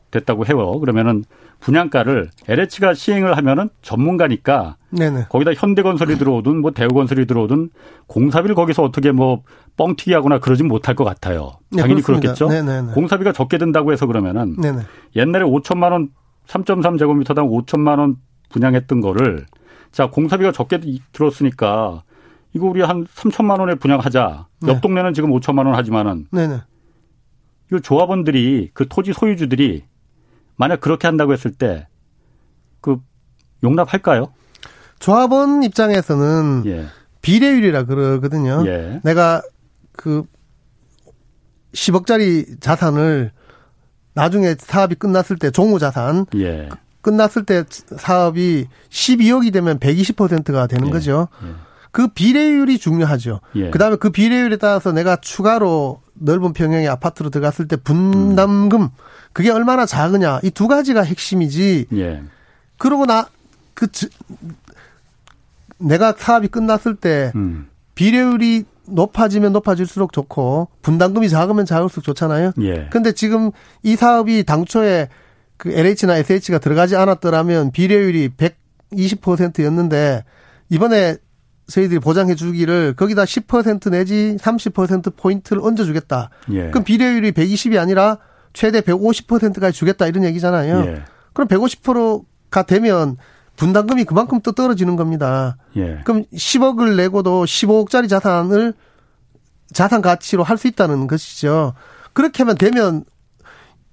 [0.10, 0.80] 됐다고 해요.
[0.80, 1.24] 그러면은
[1.60, 5.28] 분양가를 LH가 시행을 하면은 전문가니까 네네.
[5.30, 7.70] 거기다 현대건설이 들어오든 뭐 대우건설이 들어오든
[8.08, 9.44] 공사비를 거기서 어떻게 뭐
[9.78, 11.52] 뻥튀기 하거나 그러진 못할 것 같아요.
[11.70, 12.48] 네, 당연히 네, 그렇겠죠.
[12.48, 12.94] 네네네.
[12.94, 14.80] 공사비가 적게 든다고 해서 그러면은 네네.
[15.16, 16.10] 옛날에 5천만 원
[16.48, 18.18] 3.3제곱미터당 5천만 원
[18.50, 19.46] 분양했던 거를
[19.92, 20.80] 자 공사비가 적게
[21.12, 22.04] 들었으니까
[22.54, 24.48] 이거 우리 한 3천만 원에 분양하자.
[24.62, 24.72] 네.
[24.72, 26.62] 옆 동네는 지금 5천만 원 하지만은 네네.
[27.74, 29.86] 이 조합원들이 그 토지 소유주들이
[30.58, 31.88] 만약 그렇게 한다고 했을 때
[32.82, 32.98] 그
[33.64, 34.34] 용납할까요?
[35.00, 36.86] 조합원 입장에서는 예.
[37.22, 38.64] 비례율이라 그러거든요.
[38.66, 39.00] 예.
[39.04, 39.42] 내가
[39.94, 40.24] 그
[41.74, 43.32] 10억짜리 자산을
[44.14, 46.70] 나중에 사업이 끝났을 때 종무 자산 예.
[47.02, 47.64] 끝났을 때
[47.98, 50.92] 사업이 12억이 되면 120%가 되는 예.
[50.92, 51.28] 거죠.
[51.44, 51.48] 예.
[51.92, 53.42] 그 비례율이 중요하죠.
[53.56, 53.70] 예.
[53.70, 58.90] 그다음에 그 비례율에 따라서 내가 추가로 넓은 평형의 아파트로 들어갔을 때 분담금
[59.34, 61.88] 그게 얼마나 작으냐 이 두 가지가 핵심이지.
[61.94, 62.24] 예.
[62.78, 63.88] 그러고 나그
[65.80, 67.68] 내가 사업이 끝났을 때 음.
[67.96, 72.52] 비례율이 높아지면 높아질수록 좋고 분담금이 작으면 작을수록 좋잖아요.
[72.62, 72.88] 예.
[72.92, 73.52] 근데 지금
[73.84, 75.10] 이 사업이 당초에
[75.58, 78.32] 그 LH나 SH가 들어가지 않았더라면 비례율이
[78.92, 80.24] 120%였는데
[80.70, 81.18] 이번에
[81.68, 86.30] 저희들이 보장해 주기를 거기다 10% 내지 30% 포인트를 얹어 주겠다.
[86.52, 86.70] 예.
[86.70, 88.18] 그럼 비례율이 120이 아니라
[88.54, 90.80] 최대 150%까지 주겠다 이런 얘기잖아요.
[90.88, 91.04] 예.
[91.34, 93.18] 그럼 150%가 되면
[93.62, 95.56] 분담금이 그만큼 또 떨어지는 겁니다.
[95.76, 96.02] 예.
[96.04, 98.74] 그럼 10억을 내고도 15억짜리 자산을
[99.72, 101.74] 자산 가치로 할 수 있다는 것이죠.
[102.14, 103.06] 그렇게 하면 되면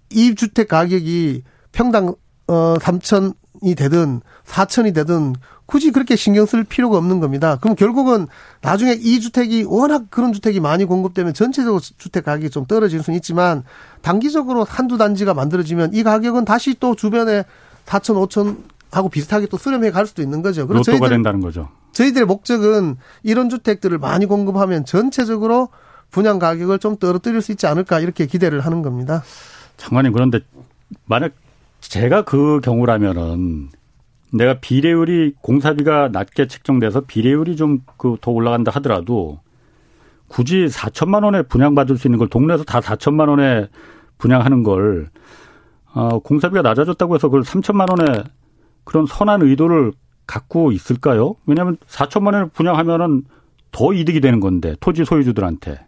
[0.09, 2.15] 이 주택 가격이 평당
[2.47, 5.35] 어 3천이 되든 4천이 되든
[5.67, 7.59] 굳이 그렇게 신경 쓸 필요가 없는 겁니다.
[7.61, 8.27] 그럼 결국은
[8.63, 13.65] 나중에 이 주택이 워낙 그런 주택이 많이 공급되면 전체적으로 주택 가격이 좀 떨어질 수는 있지만
[14.01, 17.45] 단기적으로 한두 단지가 만들어지면 이 가격은 다시 또 주변에
[17.85, 20.67] 4천, 5천 하고 비슷하게 또 수렴해 갈 수도 있는 거죠.
[20.67, 21.69] 그리고 로또가 된다는 거죠.
[21.93, 25.69] 저희들의 목적은 이런 주택들을 많이 공급하면 전체적으로
[26.11, 29.23] 분양 가격을 좀 떨어뜨릴 수 있지 않을까 이렇게 기대를 하는 겁니다.
[29.77, 30.41] 장관님 그런데
[31.05, 31.33] 만약
[31.81, 33.69] 제가 그 경우라면은
[34.33, 39.41] 내가 비례율이 공사비가 낮게 책정돼서 비례율이 좀 그 더 올라간다 하더라도
[40.29, 43.69] 굳이 4천만 원에 분양받을 수 있는 걸 동네에서 다 4천만 원에
[44.19, 45.09] 분양하는 걸
[45.95, 48.25] 어, 공사비가 낮아졌다고 해서 그걸 3천만 원에
[48.89, 49.93] 그런 선한 의도를
[50.27, 51.37] 갖고 있을까요?
[51.45, 53.25] 왜냐하면 4천만 원을 분양하면은
[53.71, 55.85] 더 이득이 되는 건데 토지 소유주들한테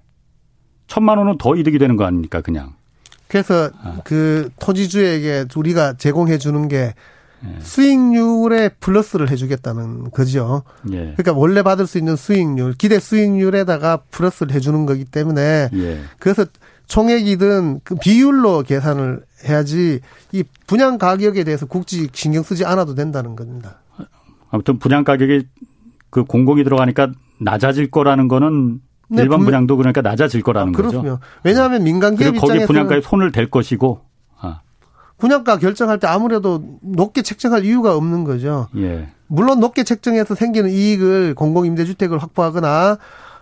[0.86, 2.74] 천만 원은 더 이득이 되는 거 아닙니까 그냥.
[3.26, 4.00] 그래서 아.
[4.04, 6.92] 그 토지주에게 우리가 제공해 주는 게
[7.42, 7.60] 예.
[7.60, 10.62] 수익률에 플러스를 해주겠다는 거죠.
[10.92, 11.14] 예.
[11.16, 16.00] 그러니까 원래 받을 수 있는 수익률, 기대 수익률에다가 플러스를 해주는 거기 때문에 예.
[16.18, 16.44] 그래서
[16.90, 20.00] 총액이든 그 비율로 계산을 해야지
[20.32, 23.80] 이 분양 가격에 대해서 국지 신경 쓰지 않아도 된다는 겁니다.
[24.50, 25.46] 아무튼 분양 가격이
[26.10, 31.20] 그 공공이 들어가니까 낮아질 거라는 거는 네, 일반 분양도 그러니까 낮아질 거라는 아, 거죠.
[31.44, 34.00] 왜냐하면 민간 기업 입장에서 거기 분양가에 손을 댈 것이고
[34.40, 34.60] 아.
[35.18, 38.66] 분양가 결정할 때 아무래도 높게 책정할 이유가 없는 거죠.
[38.76, 39.08] 예.
[39.28, 42.98] 물론 높게 책정해서 생기는 이익을 공공임대주택을 확보하거나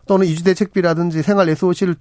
[0.07, 1.97] 또는 이주대책비라든지 생활 SOC를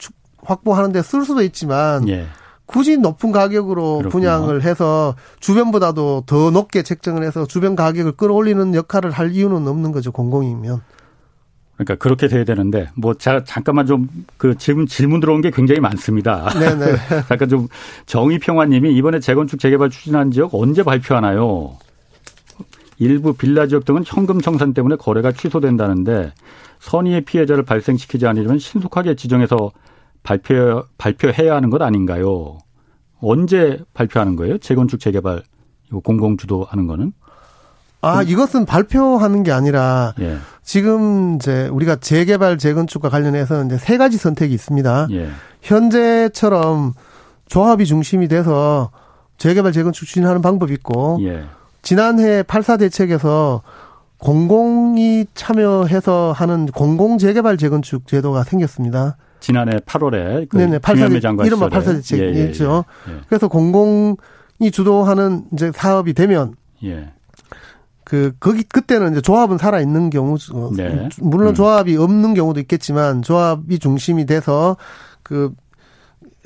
[0.48, 2.26] 확보하는 데 쓸 수도 있지만 예.
[2.66, 4.10] 굳이 높은 가격으로 그렇구나.
[4.12, 10.12] 분양을 해서 주변보다도 더 높게 책정을 해서 주변 가격을 끌어올리는 역할을 할 이유는 없는 거죠
[10.12, 10.82] 공공이면.
[11.76, 14.08] 그러니까 그렇게 돼야 되는데 뭐 제가 잠깐만 좀
[14.38, 16.50] 그 지금 질문 들어온 게 굉장히 많습니다.
[16.50, 16.96] 네네.
[17.30, 17.68] 잠깐 좀
[18.08, 21.78] 정의평화님이 이번에 재건축 재개발 추진한 지역 언제 발표하나요?
[23.00, 26.34] 일부 빌라 지역 등은 현금 청산 때문에 거래가 취소된다는데
[26.80, 29.72] 선의의 피해자를 발생시키지 않으려면 신속하게 지정해서
[30.24, 32.58] 발표 발표해야 하는 것 아닌가요?
[33.20, 34.58] 언제 발표하는 거예요?
[34.58, 35.44] 재건축 재개발
[36.04, 37.14] 공공 주도하는 거는?
[38.02, 40.38] 아, 이것은 발표하는 게 아니라 예.
[40.64, 45.08] 지금 이제 우리가 재개발 재건축과 관련해서 이제 세 가지 선택이 있습니다.
[45.12, 45.30] 예.
[45.62, 46.94] 현재처럼
[47.48, 48.92] 조합이 중심이 돼서
[49.38, 51.46] 재개발 재건축 추진하는 방법이 있고 예.
[51.82, 53.62] 지난해 8사 대책에서
[54.20, 59.18] 공공이 참여해서 하는 공공 재개발 재건축 제도가 생겼습니다.
[59.40, 62.86] 지난해 8월에 그 네네, 8사 장관 이른바 8사 대책이죠.
[63.08, 67.12] 예, 예, 예, 그래서 공공이 주도하는 이제 사업이 되면 예.
[68.04, 70.38] 그 거기 그때는 이제 조합은 살아 있는 경우
[70.76, 71.10] 네.
[71.20, 71.54] 물론 음.
[71.54, 74.78] 조합이 없는 경우도 있겠지만 조합이 중심이 돼서
[75.24, 75.54] 그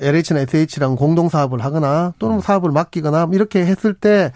[0.00, 2.40] LH나 SH랑 공동 사업을 하거나 또는 음.
[2.40, 4.32] 사업을 맡기거나 이렇게 했을 때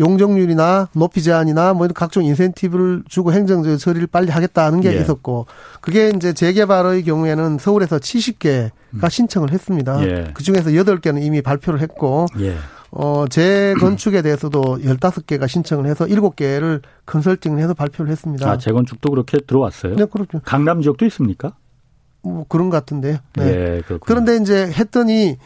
[0.00, 5.00] 용적률이나 높이 제한이나 뭐 각종 인센티브를 주고 행정적 처리를 빨리 하겠다는 게 예.
[5.00, 5.46] 있었고
[5.80, 9.08] 그게 이제 재개발의 경우에는 서울에서 70개가 음.
[9.08, 10.04] 신청을 했습니다.
[10.06, 10.30] 예.
[10.34, 12.56] 그 중에서 8개는 이미 발표를 했고 예.
[12.90, 18.48] 어, 재건축에 대해서도 15개가 신청을 해서 7개를 컨설팅을 해서 발표를 했습니다.
[18.48, 19.96] 아, 재건축도 그렇게 들어왔어요?
[19.96, 20.40] 네, 그렇죠.
[20.44, 21.54] 강남 지역도 있습니까?
[22.22, 23.18] 뭐 그런 것 같은데요.
[23.34, 23.44] 네.
[23.44, 25.36] 예, 그런데 이제 했더니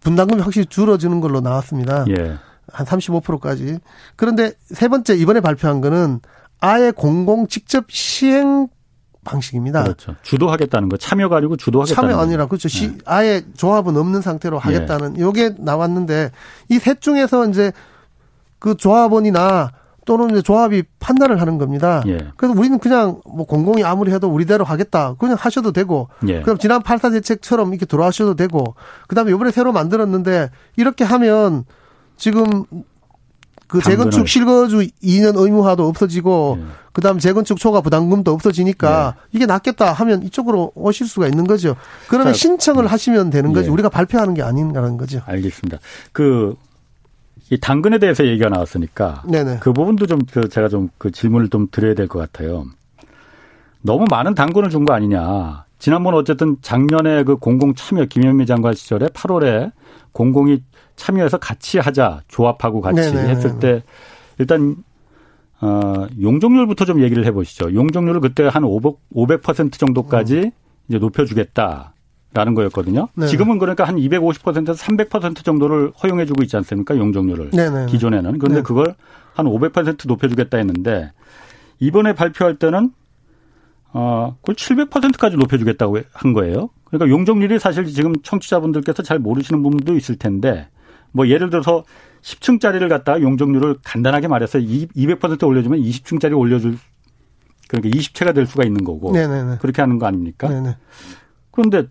[0.00, 2.04] 분담금이 확실히 줄어지는 걸로 나왔습니다.
[2.08, 2.36] 예.
[2.72, 3.78] 한 35%까지.
[4.16, 6.20] 그런데 세 번째 이번에 발표한 거는
[6.60, 8.68] 아예 공공 직접 시행
[9.24, 9.82] 방식입니다.
[9.82, 10.14] 그렇죠.
[10.22, 12.68] 주도하겠다는 거 참여 가지고 주도하겠다는 참여 아니라 그렇죠.
[12.68, 12.98] 시, 네.
[13.06, 15.20] 아예 조합은 없는 상태로 하겠다는 예.
[15.20, 16.30] 요게 나왔는데
[16.70, 17.72] 이 셋 중에서 이제
[18.58, 19.72] 그 조합원이나
[20.06, 22.02] 또는 이제 조합이 판단을 하는 겁니다.
[22.06, 22.18] 예.
[22.36, 25.14] 그래서 우리는 그냥 뭐 공공이 아무리 해도 우리대로 하겠다.
[25.18, 26.08] 그냥 하셔도 되고.
[26.28, 26.42] 예.
[26.42, 28.76] 그럼 지난 8사 대책처럼 이렇게 돌아가셔도 되고.
[29.08, 31.64] 그다음에 이번에 새로 만들었는데 이렇게 하면
[32.16, 32.64] 지금
[33.66, 36.64] 그 재건축 실거주 2년 의무화도 없어지고 예.
[36.92, 39.28] 그다음 재건축 초과 부담금도 없어지니까 예.
[39.32, 41.76] 이게 낫겠다 하면 이쪽으로 오실 수가 있는 거죠.
[42.08, 43.68] 그러면 자, 신청을 하시면 되는 거지.
[43.68, 43.72] 예.
[43.72, 45.20] 우리가 발표하는 게 아닌가라는 거죠.
[45.26, 45.78] 알겠습니다.
[46.12, 46.54] 그
[47.50, 49.58] 이 당근에 대해서 얘기가 나왔으니까 네네.
[49.60, 52.64] 그 부분도 좀 그 제가 좀 그 질문을 좀 드려야 될 것 같아요.
[53.82, 55.64] 너무 많은 당근을 준 거 아니냐.
[55.78, 59.70] 지난번 어쨌든 작년에 그 공공 참여 김현미 장관 시절에 8월에
[60.12, 60.62] 공공이
[60.96, 63.28] 참여해서 같이 하자 조합하고 같이 네네.
[63.28, 63.82] 했을 때
[64.38, 64.76] 일단
[65.60, 67.74] 어 용적률부터 좀 얘기를 해보시죠.
[67.74, 70.50] 용적률을 그때 한 500, 500% 정도까지 음.
[70.88, 71.92] 이제 높여주겠다.
[72.34, 73.08] 라는 거였거든요.
[73.14, 76.94] 네 지금은 그러니까 한 250%에서 300% 정도를 허용해주고 있지 않습니까?
[76.98, 77.50] 용적률을.
[77.50, 77.86] 네네.
[77.86, 78.38] 기존에는.
[78.38, 78.62] 그런데 네.
[78.62, 78.94] 그걸
[79.32, 81.12] 한 500% 높여주겠다 했는데
[81.78, 82.90] 이번에 발표할 때는
[83.92, 86.68] 어, 그걸 700%까지 높여주겠다고 한 거예요.
[86.84, 90.68] 그러니까 용적률이 사실 지금 청취자분들께서 잘 모르시는 부분도 있을 텐데
[91.16, 91.84] 뭐 예를 들어서
[92.22, 96.78] 10층짜리를 갖다가 용적률을 간단하게 말해서 200% 올려주면 20층짜리 올려줄
[97.68, 99.58] 그러니까 20채가 될 수가 있는 거고 네네네.
[99.60, 100.48] 그렇게 하는 거 아닙니까?
[100.48, 100.76] 네네.
[101.50, 101.84] 그런데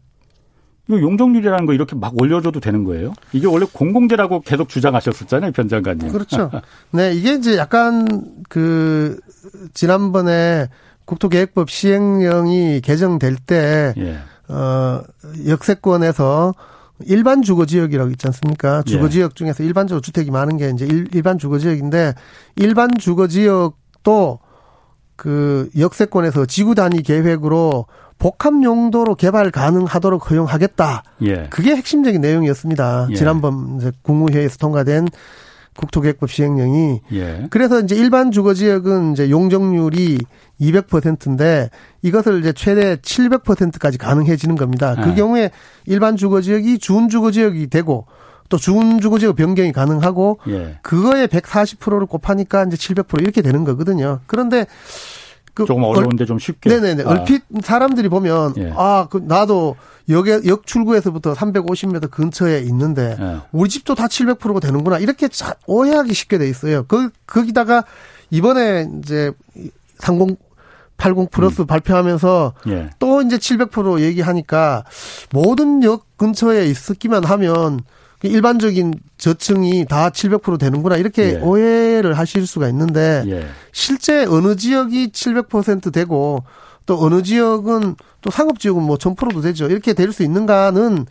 [0.87, 3.13] 이거 용적률이라는 거 이렇게 막 올려줘도 되는 거예요?
[3.33, 6.11] 이게 원래 공공재라고 계속 주장하셨었잖아요, 변 장관님.
[6.11, 6.51] 그렇죠.
[6.91, 8.07] 네, 이게 이제 약간
[8.49, 9.19] 그
[9.73, 10.67] 지난번에
[11.05, 14.19] 국토계획법 시행령이 개정될 때 예.
[14.53, 15.01] 어,
[15.47, 16.53] 역세권에서
[17.03, 18.83] 일반 주거 지역이라고 있지 않습니까?
[18.83, 19.33] 주거 지역 예.
[19.35, 22.13] 중에서 일반적으로 주택이 많은 게 이제 일, 반 주거 지역인데
[22.55, 24.39] 일반 주거 지역도
[25.15, 27.85] 그 역세권에서 지구 단위 계획으로
[28.17, 31.03] 복합 용도로 개발 가능하도록 허용하겠다.
[31.23, 31.47] 예.
[31.49, 33.07] 그게 핵심적인 내용이었습니다.
[33.11, 33.15] 예.
[33.15, 35.09] 지난번 이제 국무회의에서 통과된
[35.77, 37.47] 국토계획법 시행령이 예.
[37.49, 40.19] 그래서 이제 일반 주거 지역은 이제 용적률이
[40.59, 41.69] 200%인데
[42.01, 44.95] 이것을 이제 최대 700%까지 가능해지는 겁니다.
[44.95, 45.15] 그 예.
[45.15, 45.51] 경우에
[45.85, 48.07] 일반 주거 지역이 준 주거 지역이 되고
[48.49, 50.77] 또 준주거 지역 변경이 가능하고 예.
[50.81, 54.19] 그거에 140%를 곱하니까 이제 700% 이렇게 되는 거거든요.
[54.27, 54.65] 그런데
[55.53, 56.69] 그 조금 어려운데 얼, 좀 쉽게.
[56.69, 57.03] 네네네.
[57.03, 57.09] 아.
[57.09, 58.73] 얼핏 사람들이 보면 예.
[58.75, 59.77] 아, 그 나도
[60.09, 63.37] 역에 역 출구에서부터 350m 근처에 있는데 예.
[63.51, 65.29] 우리 집도 다 700%가 되는구나 이렇게
[65.65, 66.83] 오해하기 쉽게 돼 있어요.
[66.87, 67.85] 그 거기다가
[68.29, 69.31] 이번에 이제
[69.99, 70.37] 30
[70.97, 71.67] 80 플러스 음.
[71.67, 72.89] 발표하면서 예.
[72.99, 74.85] 또 이제 700% 얘기하니까
[75.31, 77.81] 모든 역 근처에 있었기만 하면
[78.23, 81.39] 일반적인 저층이 다 700% 되는구나 이렇게 예.
[81.39, 83.45] 오해를 하실 수가 있는데 예.
[83.73, 86.43] 실제 어느 지역이 700% 되고
[86.85, 89.65] 또 어느 지역은 또 상업 지역은 뭐 1000%도 되죠.
[89.65, 91.05] 이렇게 될 수 있는가는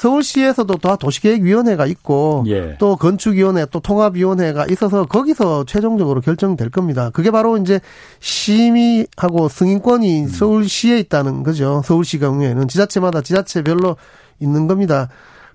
[0.00, 2.76] 서울시에서도 다 도시계획위원회가 있고 예.
[2.78, 7.10] 또 건축위원회 또 통합위원회가 있어서 거기서 최종적으로 결정될 겁니다.
[7.10, 7.80] 그게 바로 이제
[8.20, 10.28] 심의하고 승인권이 음.
[10.28, 11.82] 서울시에 있다는 거죠.
[11.84, 13.98] 서울시 경우에는 지자체마다 지자체별로
[14.38, 15.10] 있는 겁니다.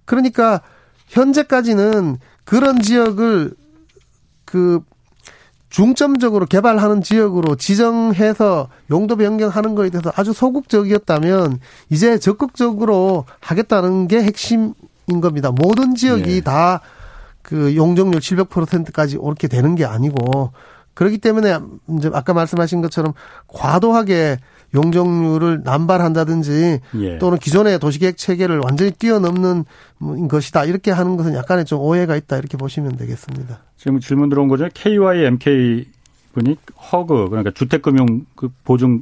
[0.05, 0.62] 그러니까
[1.08, 3.55] 현재까지는 그런 지역을
[4.45, 4.79] 그
[5.69, 14.73] 중점적으로 개발하는 지역으로 지정해서 용도 변경하는 거에 대해서 아주 소극적이었다면 이제 적극적으로 하겠다는 게 핵심인
[15.21, 15.51] 겁니다.
[15.51, 16.41] 모든 지역이 네.
[16.41, 20.51] 다그 용적률 700%까지 이렇게 되는 게 아니고
[20.93, 21.60] 그렇기 때문에
[21.97, 23.13] 이제 아까 말씀하신 것처럼
[23.47, 24.39] 과도하게
[24.76, 27.18] 용적률을 남발한다든지 예.
[27.18, 29.66] 또는 기존의 도시계획 체계를 완전히 뛰어넘는
[30.30, 33.60] 것이다 이렇게 하는 것은 약간의 좀 오해가 있다 이렇게 보시면 되겠습니다.
[33.78, 34.68] 지금 질문 들어온 거죠.
[34.74, 35.88] KYMK
[36.34, 36.58] 분이
[36.92, 39.02] 허그 그러니까 주택금융 그 보증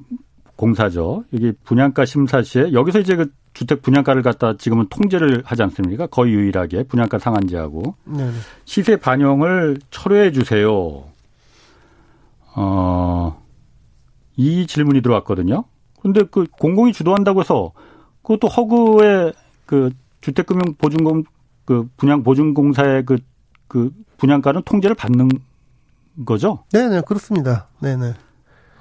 [0.55, 1.25] 공사죠.
[1.33, 6.07] 여기 분양가 심사 시에 여기서 이제 그 주택 분양가를 갖다 지금은 통제를 하지 않습니까?
[6.07, 8.29] 거의 유일하게 분양가 상한제하고 네
[8.65, 11.03] 시세 반영을 철회해 주세요.
[12.55, 13.42] 어.
[14.35, 15.65] 이 질문이 들어왔거든요.
[16.01, 17.71] 근데 그 공공이 주도한다고 해서
[18.21, 19.33] 그것도 허그의
[19.65, 19.91] 그
[20.21, 21.23] 주택금융 보증금
[21.65, 23.17] 그 분양 보증공사의 그,
[23.67, 25.29] 그 분양가는 통제를 받는
[26.25, 26.63] 거죠?
[26.71, 27.67] 네네, 그렇습니다.
[27.81, 28.13] 네네.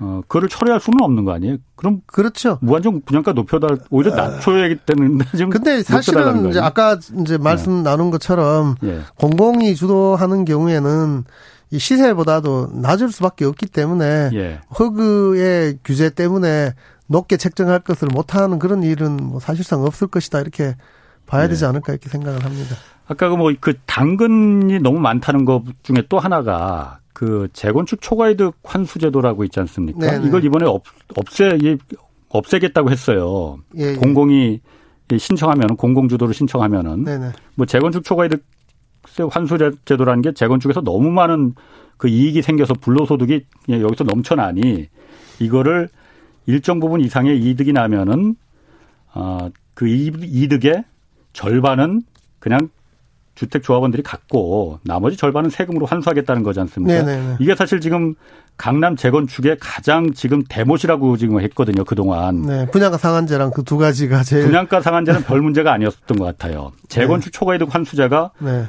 [0.01, 1.59] 어, 그거를 철회할 수는 없는 거 아니에요?
[1.77, 2.59] 그럼 그렇죠.
[2.61, 7.83] 무한정 분양가 높여달 오히려 낮춰야 되는데 지금 근데 사실은 이제 아까 이제 말씀 네.
[7.83, 9.01] 나눈 것처럼 네.
[9.17, 11.25] 공공이 주도하는 경우에는
[11.73, 14.61] 이 시세보다도 낮을 수밖에 없기 때문에 예.
[14.79, 16.75] 허그의 규제 때문에
[17.09, 20.77] 높게 책정할 것을 못하는 그런 일은 뭐 사실상 없을 것이다 이렇게
[21.27, 21.49] 봐야 예.
[21.49, 22.77] 되지 않을까 이렇게 생각을 합니다.
[23.09, 29.45] 아까 그 뭐 그 당근이 너무 많다는 것 중에 또 하나가 그 재건축 초과이득 환수제도라고
[29.45, 29.99] 있지 않습니까?
[29.99, 30.27] 네네.
[30.29, 30.83] 이걸 이번에 없,
[31.17, 31.59] 없애
[32.29, 33.59] 없애겠다고 했어요.
[33.79, 33.95] 예, 예.
[33.97, 34.61] 공공이
[35.17, 37.33] 신청하면 공공주도로 신청하면은 네네.
[37.55, 38.45] 뭐 재건축 초과이득
[39.31, 41.55] 환수 제도라는 게 재건축에서 너무 많은
[41.97, 44.89] 그 이익이 생겨서 불로소득이 여기서 넘쳐나니
[45.41, 45.89] 이거를
[46.47, 48.35] 일정 부분 이상의 이득이 나면은
[49.15, 50.85] 어그 이득의
[51.33, 52.03] 절반은
[52.39, 52.69] 그냥
[53.35, 57.03] 주택 조합원들이 갖고 나머지 절반은 세금으로 환수하겠다는 거지 않습니까?
[57.03, 57.37] 네네.
[57.41, 58.15] 이게 사실 지금
[58.59, 62.43] 강남 재건축의 가장 지금 대못이라고 지금 했거든요, 그 동안.
[62.43, 64.45] 네, 분양가 상한제랑 그 두 가지가 제일.
[64.45, 66.73] 분양가 상한제는 별 문제가 아니었던 것 같아요.
[66.89, 67.39] 재건축 네.
[67.39, 68.67] 초과이득 환수제가 네.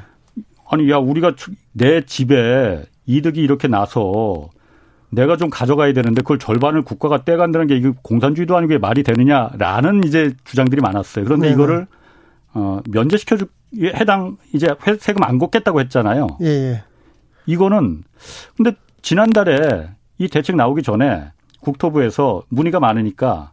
[0.73, 1.33] 아니, 야, 우리가
[1.71, 4.49] 내 집에 이득이 이렇게 나서
[5.09, 10.33] 내가 좀 가져가야 되는데 그걸 절반을 국가가 떼간다는 게 이게 공산주의도 아니고 말이 되느냐라는 이제
[10.43, 11.25] 주장들이 많았어요.
[11.25, 11.53] 그런데 네네.
[11.53, 11.87] 이거를
[12.55, 13.45] 어, 면제시켜 주
[13.81, 14.67] 해당 이제
[14.99, 16.37] 세금 안 걷겠다고 했잖아요.
[16.41, 16.83] 예, 예.
[17.45, 18.03] 이거는
[18.57, 23.51] 근데 지난달에 이 대책 나오기 전에 국토부에서 문의가 많으니까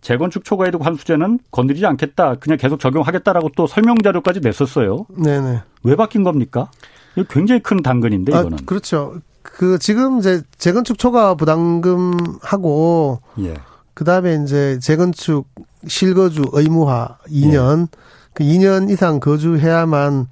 [0.00, 2.36] 재건축 초과이득 환수제는 건드리지 않겠다.
[2.36, 5.06] 그냥 계속 적용하겠다라고 또 설명 자료까지 냈었어요.
[5.16, 5.60] 네네.
[5.82, 6.70] 왜 바뀐 겁니까?
[7.16, 8.58] 이거 굉장히 큰 당근인데 아, 이거는.
[8.60, 9.16] 아, 그렇죠.
[9.42, 13.54] 그 지금 이제 재건축 초과 부담금하고 예.
[13.94, 15.46] 그다음에 이제 재건축
[15.86, 17.86] 실거주 의무화 2년 예.
[18.34, 20.26] 그 2년 이상 거주해야만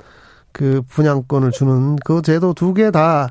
[0.52, 3.28] 그 분양권을 주는 그 제도 두 개 다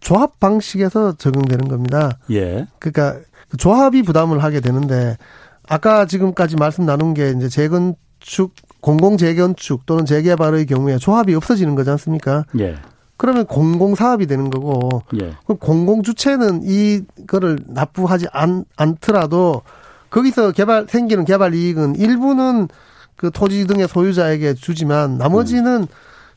[0.00, 2.18] 조합 방식에서 적용되는 겁니다.
[2.30, 2.66] 예.
[2.78, 5.16] 그러니까 그 조합이 부담을 하게 되는데
[5.68, 11.90] 아까 지금까지 말씀 나눈 게 이제 재건축 공공 재건축 또는 재개발의 경우에 조합이 없어지는 거지
[11.90, 12.44] 않습니까?
[12.58, 12.76] 예.
[13.16, 15.34] 그러면 공공 사업이 되는 거고 예.
[15.58, 19.62] 공공 주체는 이거를 납부하지 않, 않더라도
[20.10, 22.68] 거기서 개발 생기는 개발 이익은 일부는
[23.16, 25.86] 그 토지 등의 소유자에게 주지만 나머지는 음.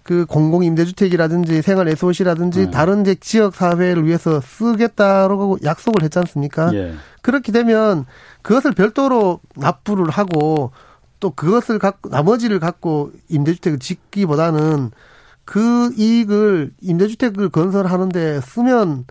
[0.03, 2.71] 그 공공 임대주택이라든지 생활 에소시라든지 음.
[2.71, 6.73] 다른 지역 사회를 위해서 쓰겠다라고 약속을 했지 않습니까?
[6.73, 6.93] 예.
[7.21, 8.05] 그렇게 되면
[8.41, 10.71] 그것을 별도로 납부를 하고
[11.19, 14.91] 또 그것을 갖고 나머지를 갖고 임대주택을 짓기보다는
[15.45, 19.05] 그 이익을 임대주택을 건설하는데 쓰면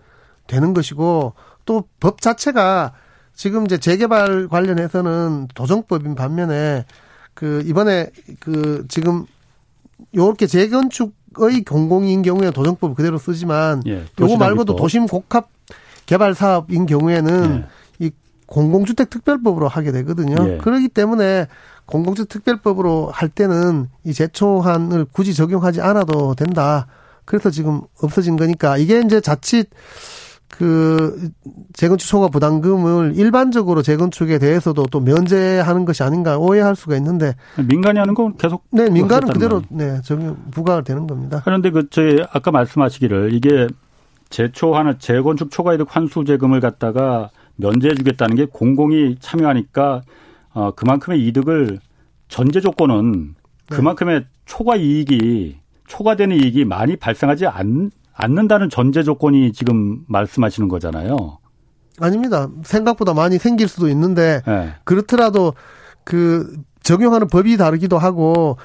[0.47, 1.33] 되는 것이고
[1.65, 2.93] 또 법 자체가
[3.35, 6.85] 지금 이제 재개발 관련해서는 도정법인 반면에
[7.33, 9.25] 그 이번에 그 지금
[10.15, 15.47] 요렇게 재건축의 공공인 경우에 도정법 그대로 쓰지만 예, 요거 말고도 도심 곡합
[16.05, 17.78] 개발 사업인 경우에는 예.
[18.49, 20.35] 이 공공주택 특별법으로 하게 되거든요.
[20.47, 20.57] 예.
[20.57, 21.47] 그렇기 때문에
[21.85, 26.87] 공공주택 특별법으로 할 때는 이 제초한을 굳이 적용하지 않아도 된다.
[27.25, 29.69] 그래서 지금 없어진 거니까 이게 이제 자칫
[30.49, 31.29] 그
[31.73, 37.35] 재건축 초과 부담금을 일반적으로 재건축에 대해서도 또 면제하는 것이 아닌가 오해할 수가 있는데
[37.69, 41.41] 민간이 하는 건 계속 네 민간은 그대로 네 적용 부과가 되는 겁니다.
[41.45, 43.67] 그런데 그 저희 아까 말씀하시기를 이게
[44.31, 50.01] 재초하는 재건축 초과이득 환수재금을 갖다가 면제해 주겠다는 게 공공이 참여하니까
[50.53, 51.79] 어 그만큼의 이득을
[52.27, 53.35] 전제 조건은
[53.69, 53.75] 네.
[53.75, 61.39] 그만큼의 초과 이익이 초과되는 이익이 많이 발생하지 않, 않는다는 전제 조건이 지금 말씀하시는 거잖아요.
[61.99, 62.49] 아닙니다.
[62.63, 64.73] 생각보다 많이 생길 수도 있는데 네.
[64.85, 65.53] 그렇더라도
[66.03, 68.57] 그 적용하는 법이 다르기도 하고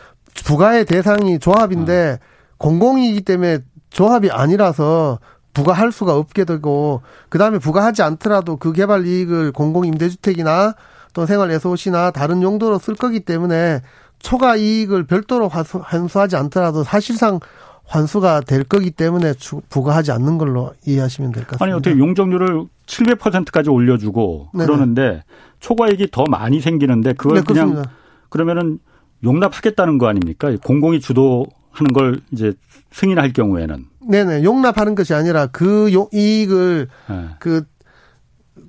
[0.44, 2.24] 부가의 대상이 조합인데 어.
[2.58, 3.58] 공공이기 때문에
[3.90, 5.18] 조합이 아니라서
[5.54, 10.74] 부과할 수가 없게 되고 그다음에 부과하지 않더라도 그 개발 이익을 공공 임대주택이나
[11.14, 13.80] 또 생활 에소시나 다른 용도로 쓸 거기 때문에
[14.18, 17.38] 초과 이익을 별도로 환수하지 않더라도 사실상
[17.86, 19.34] 환수가 될 거기 때문에
[19.68, 21.64] 부과하지 않는 걸로 이해하시면 될 것 같습니다.
[21.64, 24.66] 아니 어떻게 용적률을 700%까지 올려주고 네네.
[24.66, 25.22] 그러는데
[25.60, 27.82] 초과이익이 더 많이 생기는데 그걸 네, 그냥.
[28.30, 28.78] 그러면은
[29.22, 30.50] 용납하겠다는 거 아닙니까?
[30.64, 32.52] 공공이 주도 하는 걸 이제
[32.92, 33.86] 승인할 경우에는.
[34.08, 37.28] 네네 용납하는 것이 아니라 그 이익을 네.
[37.40, 37.64] 그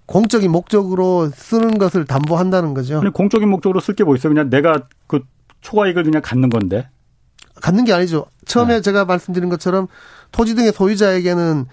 [0.07, 2.99] 공적인 목적으로 쓰는 것을 담보한다는 거죠.
[2.99, 4.33] 아니, 공적인 목적으로 쓸 게 뭐 있어요?
[4.33, 5.21] 그냥 내가 그
[5.61, 6.89] 초과이익을 그냥 갖는 건데.
[7.61, 8.25] 갖는 게 아니죠.
[8.45, 8.81] 처음에 네.
[8.81, 9.87] 제가 말씀드린 것처럼
[10.31, 11.65] 토지 등의 소유자에게는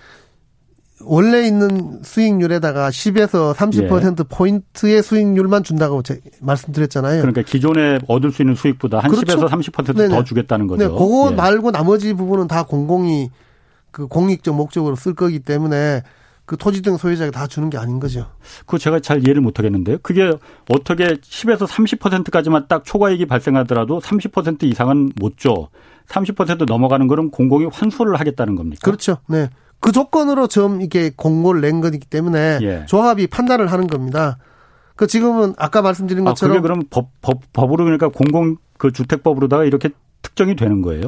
[1.05, 4.25] 원래 있는 수익률에다가 10에서 30% 예.
[4.29, 7.21] 포인트의 수익률만 준다고 제 말씀드렸잖아요.
[7.21, 9.47] 그러니까 기존에 얻을 수 있는 수익보다 한 그렇죠.
[9.47, 10.85] 10에서 30%더 주겠다는 거죠.
[10.85, 11.35] 네, 그거 예.
[11.35, 13.31] 말고 나머지 부분은 다 공공이
[13.91, 16.03] 그 공익적 목적으로 쓸 거기 때문에
[16.45, 18.27] 그 토지 등 소유자에게 다 주는 게 아닌 거죠.
[18.61, 19.99] 그거 제가 잘 이해를 못 하겠는데요.
[20.03, 20.33] 그게
[20.69, 25.69] 어떻게 10에서 30%까지만 딱 초과이익이 발생하더라도 30% 이상은 못 줘.
[26.09, 28.81] 30% 넘어가는 거는 공공이 환수를 하겠다는 겁니까?
[28.83, 29.19] 그렇죠.
[29.29, 29.49] 네.
[29.83, 32.87] 그 조건으로 좀 이게 공고를 낸 거기 때문에 예.
[32.87, 34.39] 조합이 판단을 하는 겁니다.
[34.95, 39.65] 그 지금은 아까 말씀드린 것처럼 아, 그게 그럼 법, 법 법으로 그러니까 공공 그 주택법으로다가
[39.65, 39.91] 이렇게
[40.23, 41.03] 특정이 되는 거예요?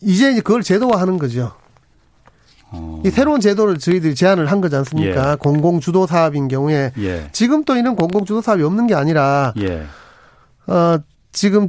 [0.00, 1.52] 이제 그걸 제도화하는 거죠.
[2.70, 3.02] 어.
[3.04, 5.32] 이 새로운 제도를 저희들이 제안을 한 거지 않습니까?
[5.32, 5.36] 예.
[5.36, 7.28] 공공 주도 사업인 경우에 예.
[7.32, 9.84] 지금 또 이런 공공 주도 사업이 없는 게 아니라 예.
[10.66, 10.98] 어
[11.32, 11.68] 지금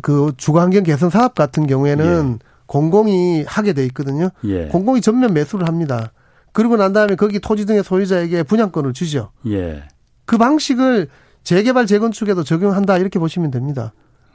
[0.00, 2.45] 그 주거 환경 개선 사업 같은 경우에는 예.
[2.66, 4.30] 공공이 하게 돼 있거든요.
[4.44, 4.66] 예.
[4.66, 6.12] 공공이 전면 매수를 합니다.
[6.52, 9.30] 그리고 난 다음에 거기 토지 등의 소유자에게 분양권을 주죠.
[9.46, 9.84] 예.
[10.24, 11.08] 그 방식을
[11.44, 13.92] 재개발 재건축에도 적용한다 이렇게 보시면 됩니다.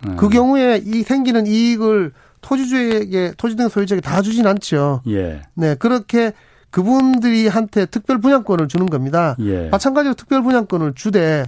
[0.07, 0.15] 음.
[0.15, 5.01] 그 경우에 이 생기는 이익을 토지주에게 토지 등 소유자에게 다 주진 않죠.
[5.07, 5.41] 예.
[5.53, 6.31] 네 그렇게
[6.69, 9.35] 그분들이 한테 특별 분양권을 주는 겁니다.
[9.41, 9.67] 예.
[9.69, 11.45] 마찬가지로 특별 분양권을 주되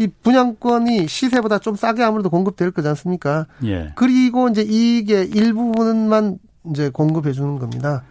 [0.00, 3.46] 이 분양권이 시세보다 좀 싸게 아무래도 공급될 거지 않습니까?
[3.64, 3.92] 예.
[3.96, 6.38] 그리고 이제 이익의 일부분만
[6.70, 8.02] 이제 공급해 주는 겁니다.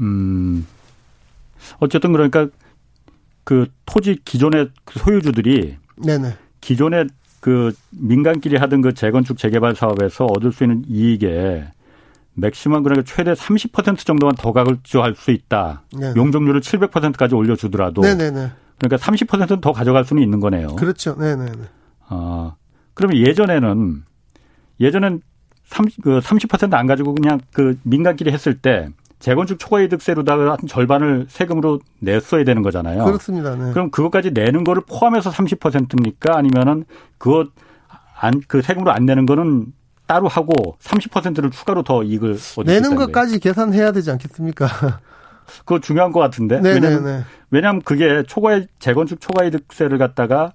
[0.00, 0.66] 음.
[1.78, 2.48] 어쨌든 그러니까
[3.44, 6.36] 그 토지 기존의 그 소유주들이 네네.
[6.60, 7.06] 기존의
[7.38, 11.64] 그 민간끼리 하던 그 재건축 재개발 사업에서 얻을 수 있는 이익에
[12.34, 15.84] 맥시멈 그러니까 최대 30% 정도만 더 가져갈 수 있다.
[15.96, 16.14] 네네.
[16.16, 18.02] 용적률을 700%까지 올려주더라도.
[18.02, 18.50] 네네네.
[18.78, 20.76] 그러니까 30%는 더 가져갈 수는 있는 거네요.
[20.76, 21.16] 그렇죠.
[21.18, 21.52] 네 네네.
[22.10, 22.56] 어,
[22.94, 24.04] 그러면 예전에는
[24.80, 25.20] 예전엔
[25.64, 32.44] 30, 그 30%안 가지고 그냥 그 민간끼리 했을 때 재건축 초과이득세로다가 한 절반을 세금으로 냈어야
[32.44, 33.04] 되는 거잖아요.
[33.04, 33.56] 그렇습니다.
[33.56, 33.72] 네.
[33.72, 36.36] 그럼 그것까지 내는 거를 포함해서 30%입니까?
[36.36, 36.84] 아니면은
[37.18, 37.48] 그것
[38.20, 39.72] 안 그 세금으로 안 내는 거는
[40.06, 44.68] 따로 하고 30%를 추가로 더 이익을 내는 것까지 계산해야 되지 않겠습니까?
[45.60, 46.60] 그거 중요한 것 같은데.
[46.60, 46.86] 네네네.
[46.86, 47.24] 왜냐면, 네, 네.
[47.50, 50.52] 왜냐면 그게 초과 재건축 초과 이득세를 갖다가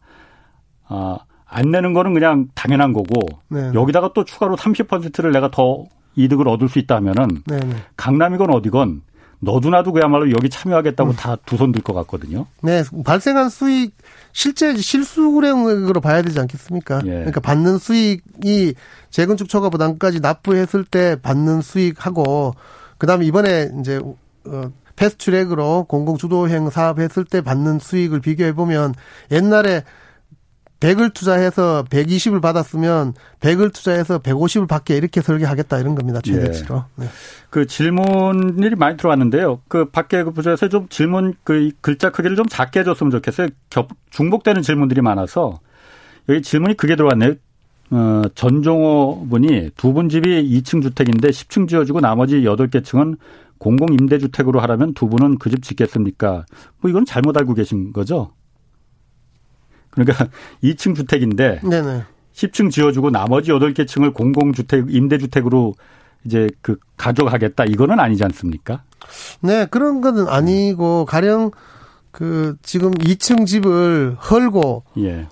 [0.87, 3.71] 아, 안 내는 거는 그냥 당연한 거고 네네.
[3.71, 3.73] 네.
[3.73, 5.85] 여기다가 또 추가로 30%를 내가 더
[6.15, 7.75] 이득을 얻을 수 있다면은 네네.
[7.97, 9.01] 강남이건 어디건
[9.43, 11.15] 너도나도 그야말로 여기 참여하겠다고 음.
[11.15, 12.45] 다두 손 들 것 같거든요.
[12.61, 13.95] 네, 발생한 수익
[14.33, 17.01] 실제 실수령으로 봐야 되지 않겠습니까?
[17.05, 17.09] 예.
[17.09, 18.75] 그러니까 받는 수익이
[19.09, 22.53] 재건축 초과 부담까지 납부했을 때 받는 수익하고
[22.99, 23.99] 그다음에 이번에 이제
[24.45, 28.93] 어 패스트트랙으로 공공 주도형 사업 했을 때 받는 수익을 비교해 보면
[29.31, 29.83] 옛날에
[30.81, 36.19] 100을 투자해서 120을 받았으면 100을 투자해서 150을 받게 이렇게 설계하겠다 이런 겁니다.
[36.21, 36.83] 최대치로.
[36.95, 37.05] 네.
[37.05, 37.11] 네.
[37.51, 39.61] 그 질문이 많이 들어왔는데요.
[39.67, 43.49] 그 밖에 그 부서에서 좀 질문 그 글자 크기를 좀 작게 해줬으면 좋겠어요.
[43.69, 45.59] 겹, 중복되는 질문들이 많아서
[46.29, 47.35] 여기 질문이 그게 들어왔네요.
[47.91, 53.17] 어, 전종호 분이 두 분 집이 2층 주택인데 10층 지어주고 나머지 8개 층은
[53.61, 56.45] 공공 임대주택으로 하라면 두 분은 그 집 짓겠습니까?
[56.79, 58.31] 뭐 이건 잘못 알고 계신 거죠?
[59.91, 60.29] 그러니까
[60.63, 62.03] 2층 주택인데 네네.
[62.33, 65.75] 10층 지어주고 나머지 8개 층을 공공주택, 임대주택으로
[66.25, 68.81] 이제 그 가져가겠다 이거는 아니지 않습니까?
[69.41, 71.51] 네, 그런 거는 아니고 가령
[72.11, 75.27] 그 지금 2층 집을 헐고 예.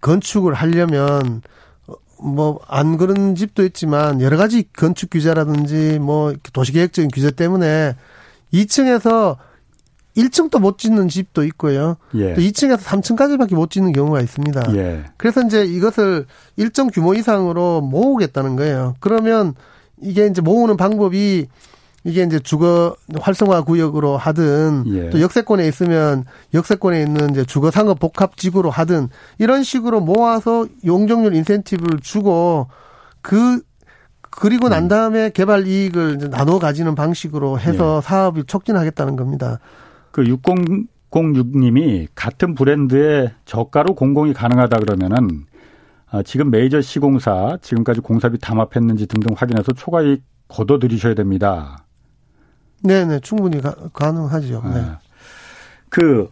[0.00, 1.42] 건축을 하려면
[2.22, 7.96] 뭐 안 그런 집도 있지만 여러 가지 건축 규제라든지 뭐 도시계획적인 규제 때문에
[8.52, 9.36] 2층에서
[10.16, 11.96] 1층도 못 짓는 집도 있고요.
[12.14, 12.34] 예.
[12.34, 14.74] 또 2층에서 3층까지밖에 못 짓는 경우가 있습니다.
[14.76, 15.04] 예.
[15.16, 18.94] 그래서 이제 이것을 일정 규모 이상으로 모으겠다는 거예요.
[19.00, 19.54] 그러면
[20.00, 21.46] 이게 이제 모으는 방법이
[22.04, 25.10] 이게 이제 주거 활성화 구역으로 하든 예.
[25.10, 31.34] 또 역세권에 있으면 역세권에 있는 이제 주거 상업 복합 지구로 하든 이런 식으로 모아서 용적률
[31.34, 32.68] 인센티브를 주고
[33.20, 33.60] 그
[34.30, 34.88] 그리고 난 음.
[34.88, 38.00] 다음에 개발 이익을 나눠 가지는 방식으로 해서 예.
[38.00, 39.60] 사업을 촉진하겠다는 겁니다.
[40.10, 45.44] 그 6006님이 같은 브랜드의 저가로 공공이 가능하다 그러면은
[46.10, 51.84] 아, 지금 메이저 시공사 지금까지 공사비 담합했는지 등등 확인해서 초과이익 걷어들이셔야 됩니다.
[52.82, 54.84] 네네 충분히 가, 능하죠 네.
[55.88, 56.28] 그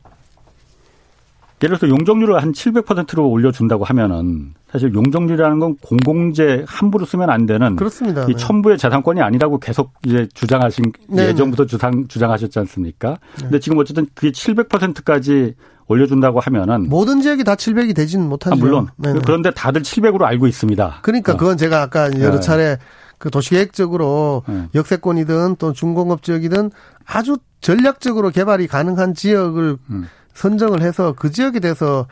[1.63, 7.77] 예를 들어서 용적률을 한 700%로 올려준다고 하면은 사실 용적률이라는 건 공공재 함부로 쓰면 안 되는
[7.77, 8.23] 그렇습니다.
[8.25, 8.37] 이 네.
[8.37, 13.19] 첨부의 재산권이 아니라고 계속 이제 주장하신 네 예전부터 주장 주장하셨지 않습니까?
[13.37, 13.43] 네.
[13.43, 15.55] 근데 지금 어쨌든 그게 700%까지
[15.87, 18.55] 올려준다고 하면은 모든 지역이 다 700이 되지는 못하죠.
[18.55, 19.21] 아, 물론 네네.
[19.27, 21.01] 그런데 다들 700으로 알고 있습니다.
[21.03, 21.37] 그러니까 어.
[21.37, 22.41] 그건 제가 아까 여러 네.
[22.41, 22.79] 차례
[23.21, 24.69] 그 도시계획적으로 네.
[24.75, 26.73] 역세권이든 또 중공업 지역이든
[27.05, 30.09] 아주 전략적으로 개발이 가능한 지역을 음.
[30.33, 32.09] 선정을 해서 그 지역에 대해서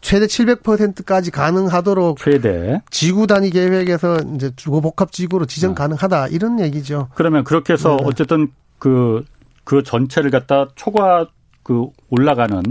[0.00, 5.74] 최대 700%까지 가능하도록 최대 지구 단위 계획에서 이제 주거 복합 지구로 지정 네.
[5.76, 7.08] 가능하다 이런 얘기죠.
[7.14, 8.04] 그러면 그렇게 해서 네.
[8.04, 9.24] 어쨌든 그그
[9.62, 11.28] 그 전체를 갖다 초과
[11.62, 12.62] 그 올라가는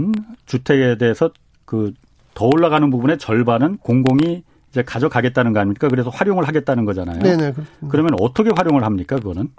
[0.46, 1.30] 주택에 대해서
[1.64, 1.94] 그
[2.34, 4.42] 더 올라가는 부분의 절반은 공공이
[4.74, 5.88] 이제 가져가겠다는 거 아닙니까?
[5.88, 7.20] 그래서 활용을 하겠다는 거잖아요.
[7.20, 7.52] 네네.
[7.52, 7.88] 그렇습니다.
[7.88, 9.16] 그러면 어떻게 활용을 합니까?
[9.16, 9.50] 그거는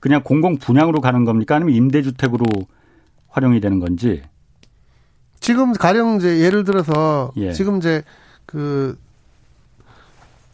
[0.00, 1.56] 그냥 공공 분양으로 가는 겁니까?
[1.56, 2.44] 아니면 임대주택으로
[3.28, 4.22] 활용이 되는 건지.
[5.40, 7.52] 지금 가령 이제 예를 들어서 예.
[7.54, 8.02] 지금 이제
[8.44, 8.98] 그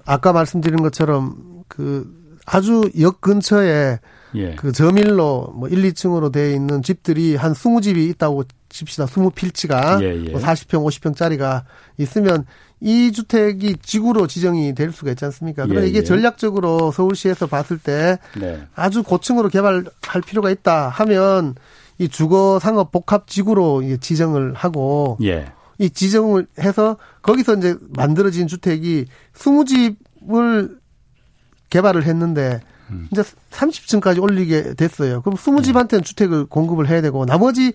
[0.05, 3.99] 아까 말씀드린 것처럼 그 아주 역 근처에
[4.37, 4.55] 예.
[4.55, 9.07] 그 저밀로 뭐 1, 2층으로 되어 있는 집들이 한 20집이 있다고 칩시다.
[9.07, 10.31] 20필지가 예, 예.
[10.31, 11.64] 뭐 40평, 50평짜리가
[11.99, 12.45] 있으면
[12.85, 15.64] 이 주택이 지구로 지정이 될 수가 있지 않습니까?
[15.64, 16.05] 그런데 예, 이게 예.
[16.05, 18.62] 전략적으로 서울시에서 봤을 때 네.
[18.74, 21.55] 아주 고층으로 개발할 필요가 있다 하면
[21.97, 25.51] 이 주거 상업 복합 지구로 지정을 하고 예.
[25.78, 30.76] 이 지정을 해서 거기서 이제 만들어진 주택이 20집을
[31.70, 32.61] 개발을 했는데
[32.91, 33.09] 음.
[33.11, 35.22] 이제 30층까지 올리게 됐어요.
[35.22, 36.03] 그럼 20집한테는 음.
[36.03, 37.72] 주택을 공급을 해야 되고 나머지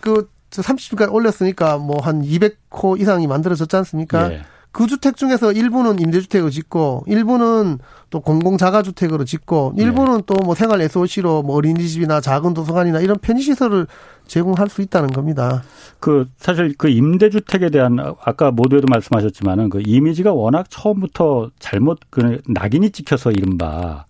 [0.00, 4.32] 그 30층까지 올렸으니까 뭐 한 200호 이상이 만들어졌지 않습니까?
[4.32, 4.42] 예.
[4.72, 7.78] 그 주택 중에서 일부는 임대주택을 짓고 일부는
[8.08, 10.22] 또 공공자가주택으로 짓고 일부는 네.
[10.26, 13.88] 또뭐 생활 SOC로 뭐 어린이집이나 작은 도서관이나 이런 편의시설을
[14.28, 15.64] 제공할 수 있다는 겁니다.
[15.98, 22.90] 그 사실 그 임대주택에 대한 아까 모두에도 말씀하셨지만은 그 이미지가 워낙 처음부터 잘못 그 낙인이
[22.90, 24.04] 찍혀서 이른바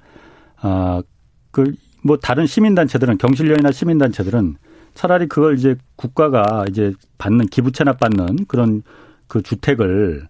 [0.61, 1.73] 아그
[2.05, 4.57] 뭐 다른 시민단체들은 경실련이나 시민단체들은
[5.01, 8.83] 차라리 그걸 이제 국가가 이제 받는 기부 채납 받는 그런
[9.29, 10.29] 그 주택을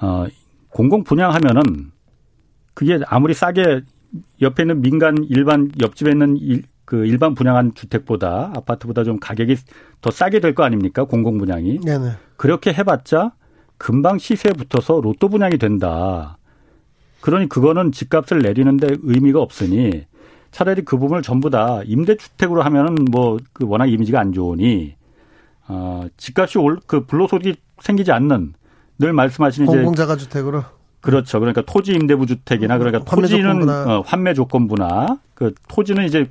[0.00, 0.26] 어,
[0.68, 1.90] 공공 분양하면은
[2.74, 3.80] 그게 아무리 싸게
[4.42, 9.56] 옆에 있는 민간 일반 옆집에 있는 일, 그 일반 분양한 주택보다 아파트보다 좀 가격이
[10.00, 11.02] 더 싸게 될 거 아닙니까?
[11.02, 11.80] 공공 분양이.
[11.80, 12.12] 네네.
[12.36, 13.32] 그렇게 해봤자
[13.76, 16.38] 금방 시세에 붙어서 로또 분양이 된다.
[17.22, 20.06] 그러니 그거는 집값을 내리는데 의미가 없으니
[20.50, 24.94] 차라리 그 부분을 전부 다 임대주택으로 하면은 뭐 그 워낙 이미지가 안 좋으니
[25.68, 28.54] 어 집값이 올 그 불로소득이 생기지 않는
[28.98, 30.64] 늘 말씀하시는 이제 공공자가 주택으로
[31.00, 31.40] 그렇죠.
[31.40, 33.84] 그러니까 토지 임대부 주택이나 그러니까 환매 토지는 조건부나.
[33.96, 36.30] 어, 환매 조건부나 그 토지는 이제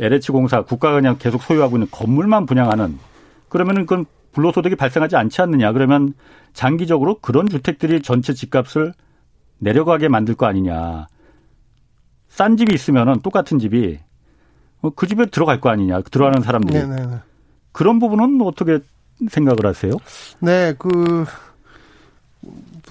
[0.00, 2.98] LH 공사 국가가 그냥 계속 소유하고 있는 건물만 분양하는
[3.48, 5.72] 그러면은 그건 불로소득이 발생하지 않지 않느냐.
[5.72, 6.12] 그러면
[6.52, 8.92] 장기적으로 그런 주택들이 전체 집값을
[9.58, 11.06] 내려가게 만들 거 아니냐.
[12.38, 13.98] 싼 집이 있으면은 똑같은 집이
[14.80, 16.02] 어, 그 집에 들어갈 거 아니냐.
[16.02, 16.78] 들어가는 사람들이.
[16.78, 16.96] 네네네.
[17.00, 17.16] 네, 네.
[17.72, 18.78] 그런 부분은 어떻게
[19.28, 19.94] 생각을 하세요?
[20.38, 21.26] 네, 그또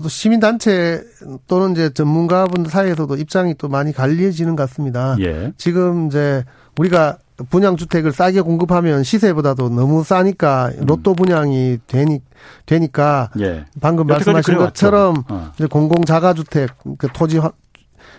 [0.09, 1.01] 시민단체
[1.47, 5.15] 또는 이제 전문가분들 사이에서도 입장이 또 많이 갈려지는 것 같습니다.
[5.21, 5.53] 예.
[5.55, 6.43] 지금 이제
[6.77, 7.17] 우리가
[7.49, 10.85] 분양주택을 싸게 공급하면 시세보다도 너무 싸니까 음.
[10.87, 12.19] 로또 분양이 되니,
[12.65, 13.63] 되니까 예.
[13.79, 15.51] 방금 말씀하신 것처럼 어.
[15.69, 17.39] 공공자가주택, 그 토지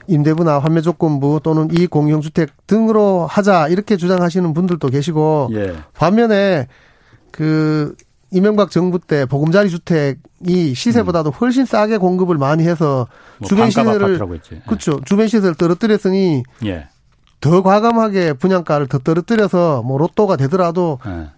[0.09, 5.75] 임대부나 환매 조건부 또는 이 공용주택 등으로 하자 이렇게 주장하시는 분들도 계시고 예.
[5.95, 6.67] 반면에
[7.31, 7.95] 그
[8.31, 13.07] 이명박 정부 때 보금자리 주택이 시세보다도 훨씬 싸게 공급을 많이 해서
[13.39, 14.19] 뭐 주변 시세를
[14.53, 14.61] 예.
[14.67, 15.01] 그렇죠.
[15.05, 16.89] 주변 시세를 떨어뜨렸으니 예.
[17.41, 21.29] 더 과감하게 분양가를 더 떨어뜨려서 뭐 로또가 되더라도 예.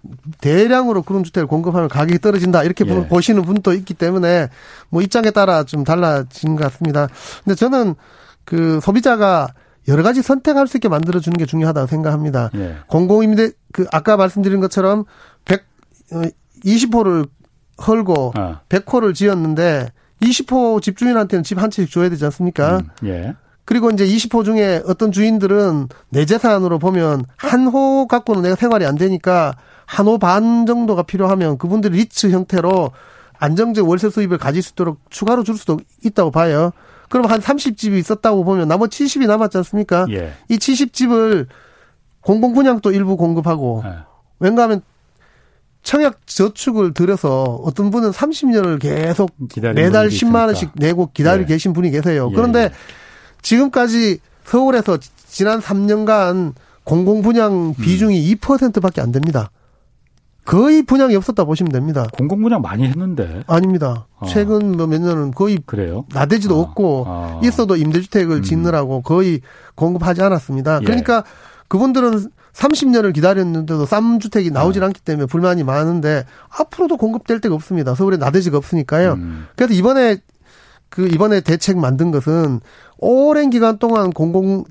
[0.40, 3.06] 대량으로 그런 주택을 공급하면 가격이 떨어진다 이렇게 예.
[3.08, 4.48] 보시는 분도 있기 때문에
[4.88, 7.08] 뭐 입장에 따라 좀 달라진 것 같습니다.
[7.44, 7.96] 근데 저는
[8.50, 9.46] 그 소비자가
[9.86, 12.50] 여러 가지 선택할 수 있게 만들어 주는 게 중요하다고 생각합니다.
[12.56, 12.76] 예.
[12.88, 15.04] 공공임대 그 아까 말씀드린 것처럼
[15.44, 15.62] 100
[16.64, 17.28] 20호를
[17.86, 18.60] 헐고 아.
[18.68, 19.92] 100호를 지었는데
[20.22, 22.78] 20호 집주인한테는 집 한 채씩 줘야 되지 않습니까?
[22.78, 23.34] 음, 예.
[23.64, 28.96] 그리고 이제 20호 중에 어떤 주인들은 내 재산으로 보면 한 호 갖고는 내가 생활이 안
[28.96, 29.54] 되니까
[29.86, 32.90] 한 호 반 정도가 필요하면 그분들이 리츠 형태로
[33.38, 36.72] 안정적 월세 수입을 가질 수 있도록 추가로 줄 수도 있다고 봐요.
[37.10, 40.06] 그럼 한 30집이 있었다고 보면 나머지 70이 남았지 않습니까?
[40.10, 40.32] 예.
[40.48, 41.48] 이 70집을
[42.20, 43.90] 공공 분양도 일부 공급하고 예.
[44.38, 44.80] 왠가 하면
[45.82, 49.32] 청약 저축을 들여서 어떤 분은 30년을 계속
[49.74, 51.54] 매달 10만 원씩 내고 기다리고 예.
[51.54, 52.28] 계신 분이 계세요.
[52.30, 52.34] 예.
[52.34, 52.70] 그런데
[53.42, 56.54] 지금까지 서울에서 지난 3년간
[56.84, 57.74] 공공 분양 음.
[57.74, 58.36] 비중이 음.
[58.36, 59.50] 2%밖에 안 됩니다.
[60.50, 62.08] 거의 분양이 없었다 보시면 됩니다.
[62.12, 64.08] 공공 분양 많이 했는데 아닙니다.
[64.16, 64.26] 어.
[64.26, 66.06] 최근 뭐몇 년은 거의 그래요?
[66.12, 66.60] 나대지도 어.
[66.60, 67.40] 없고 어.
[67.44, 68.42] 있어도 임대주택을 음.
[68.42, 69.42] 짓느라고 거의
[69.76, 70.80] 공급하지 않았습니다.
[70.80, 70.84] 예.
[70.84, 71.22] 그러니까
[71.68, 74.86] 그분들은 30년을 기다렸는데도 쌈 주택이 나오질 네.
[74.86, 77.94] 않기 때문에 불만이 많은데 앞으로도 공급될 데가 없습니다.
[77.94, 79.12] 서울에 나대지가 없으니까요.
[79.12, 79.46] 음.
[79.54, 80.16] 그래서 이번에
[80.88, 82.58] 그 이번에 대책 만든 것은
[82.98, 84.64] 오랜 기간 동안 공공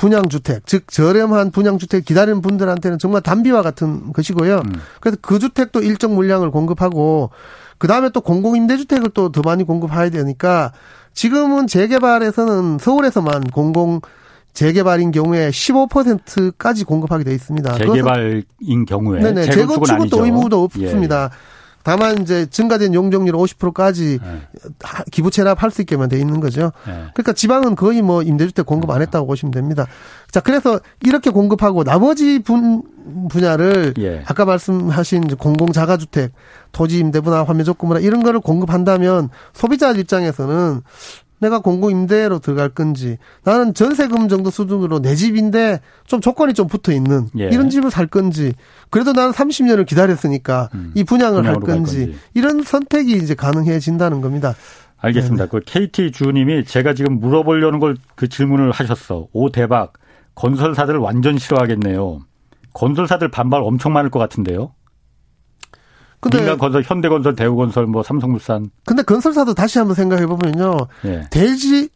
[0.00, 4.62] 분양주택, 즉 저렴한 분양주택 기다리는 분들한테는 정말 단비와 같은 것이고요.
[4.64, 4.72] 음.
[5.00, 7.30] 그래서 그 주택도 일정 물량을 공급하고
[7.78, 10.72] 그 다음에 또 공공임대주택을 또 더 많이 공급해야 되니까
[11.12, 14.00] 지금은 재개발에서는 서울에서만 공공
[14.54, 17.78] 재개발인 경우에 15%까지 공급하게 돼 있습니다.
[17.78, 21.24] 재개발인 경우에 네네 재건축은 또 의무도 없습니다.
[21.32, 21.59] 예.
[21.82, 24.42] 다만 이제 증가된 용적률 50%까지 네.
[25.10, 26.72] 기부 체납할 수 있게만 돼 있는 거죠.
[26.86, 27.06] 네.
[27.14, 29.86] 그러니까 지방은 거의 뭐 임대주택 공급 안 했다고 보시면 됩니다.
[30.30, 32.82] 자, 그래서 이렇게 공급하고 나머지 분
[33.28, 34.22] 분야를 예.
[34.26, 36.32] 아까 말씀하신 공공 자가주택,
[36.72, 40.82] 토지 임대부나 환매 조건부나 이런 거를 공급한다면 소비자 입장에서는
[41.40, 47.28] 내가 공공임대로 들어갈 건지 나는 전세금 정도 수준으로 내 집인데 좀 조건이 좀 붙어 있는
[47.38, 47.48] 예.
[47.48, 48.52] 이런 집을 살 건지
[48.90, 51.72] 그래도 나는 30년을 기다렸으니까 음, 이 분양을 할 건지,
[52.06, 54.54] 건지, 이런 선택이 이제 가능해진다는 겁니다.
[54.98, 55.46] 알겠습니다.
[55.46, 55.48] 네네.
[55.50, 59.28] 그 KT 주님이 제가 지금 물어보려는 걸 그 질문을 하셨어.
[59.32, 59.94] 오 대박.
[60.34, 62.20] 건설사들 완전 싫어하겠네요.
[62.74, 64.72] 건설사들 반발 엄청 많을 것 같은데요.
[66.20, 68.70] 근데 민간건설, 현대건설, 대우건설, 뭐 삼성물산.
[68.84, 71.26] 근데 건설사도 다시 한번 생각해 보면요, 예.
[71.30, 71.88] 될지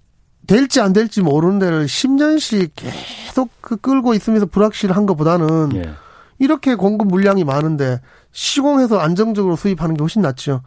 [0.47, 5.91] 될지 안 될지 모르는 데를 10년씩 계속 그 끌고 있으면서 불확실한 것보다는 예.
[6.39, 8.01] 이렇게 공급 물량이 많은데
[8.33, 10.63] 시공해서 안정적으로 수입하는 게 훨씬 낫죠.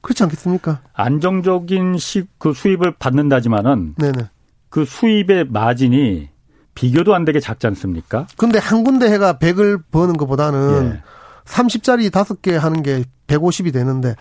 [0.00, 0.80] 그렇지 않겠습니까?
[0.94, 4.30] 안정적인 시, 그 수입을 받는다지만은 네네.
[4.70, 6.30] 그 수입의 마진이
[6.74, 8.26] 비교도 안 되게 작지 않습니까?
[8.36, 11.02] 근데 한 군데 해가 100을 버는 것보다는 예.
[11.50, 14.14] 30짜리 5개 하는 게 150이 되는데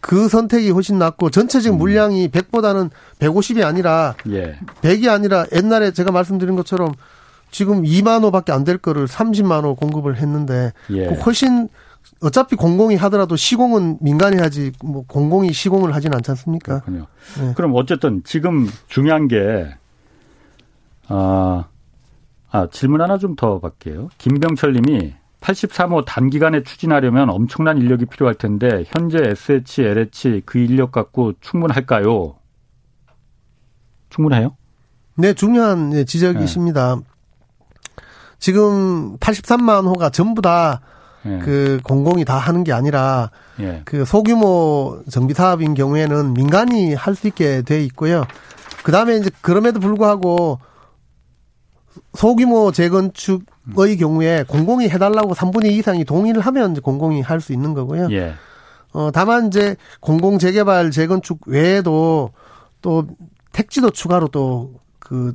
[0.00, 1.78] 그 선택이 훨씬 낫고 전체적인 음.
[1.78, 4.58] 물량이 100보다는 150이 아니라 예.
[4.82, 6.92] 100이 아니라 옛날에 제가 말씀드린 것처럼
[7.50, 11.06] 지금 2만 호밖에 안 될 거를 30만 호 공급을 했는데 예.
[11.06, 11.68] 그 훨씬
[12.20, 16.80] 어차피 공공이 하더라도 시공은 민간이 하지 뭐 공공이 시공을 하진 않지 않습니까?
[16.80, 17.06] 그렇군요.
[17.40, 17.52] 네.
[17.56, 19.68] 그럼 어쨌든 지금 중요한 게
[21.08, 21.64] 아,
[22.50, 24.08] 아 질문 하나 좀 더 받게요.
[24.18, 25.14] 김병철 님이
[25.44, 32.36] 83호 단기간에 추진하려면 엄청난 인력이 필요할 텐데 현재 SH, LH 그 인력 갖고 충분할까요?
[34.08, 34.56] 충분해요?
[35.16, 36.96] 네, 중요한 예, 지적이십니다.
[36.96, 37.02] 네.
[38.38, 41.82] 지금 83만 호가 전부 다그 예.
[41.82, 43.30] 공공이 다 하는 게 아니라
[43.60, 43.82] 예.
[43.84, 48.24] 그 소규모 정비 사업인 경우에는 민간이 할 수 있게 돼 있고요.
[48.82, 50.58] 그다음에 이제 그럼에도 불구하고
[52.16, 57.74] 소규모 재건축의 경우에 공공이 해달라고 3분의 2 이상이 동의를 하면 이제 공공이 할 수 있는
[57.74, 58.08] 거고요.
[58.12, 58.34] 예.
[58.92, 62.30] 어, 다만 이제 공공 재개발 재건축 외에도
[62.80, 63.06] 또
[63.52, 65.34] 택지도 추가로 또 그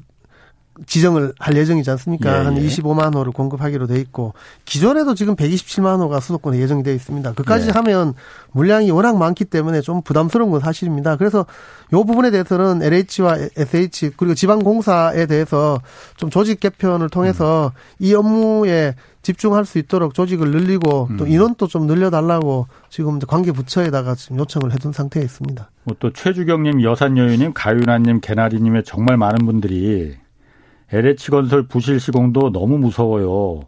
[0.87, 2.39] 지정을 할 예정이지 않습니까?
[2.39, 3.17] 예, 한 25만 예.
[3.17, 4.33] 호를 공급하기로 돼 있고
[4.65, 7.33] 기존에도 지금 127만 호가 수도권에 예정이 되어 있습니다.
[7.33, 7.71] 그까지 예.
[7.71, 8.13] 하면
[8.51, 11.15] 물량이 워낙 많기 때문에 좀 부담스러운 건 사실입니다.
[11.17, 11.45] 그래서
[11.91, 15.79] 이 부분에 대해서는 LH와 SH 그리고 지방공사에 대해서
[16.17, 18.05] 좀 조직 개편을 통해서 음.
[18.05, 21.27] 이 업무에 집중할 수 있도록 조직을 늘리고 또 음.
[21.27, 25.69] 인원도 좀 늘려달라고 지금 관계 부처에다가 지금 요청을 해둔 상태에 있습니다.
[25.83, 30.15] 뭐 또 최주경님, 여산여유님, 가윤아님, 개나리님의 정말 많은 분들이
[30.91, 33.61] LH건설 부실 시공도 너무 무서워요.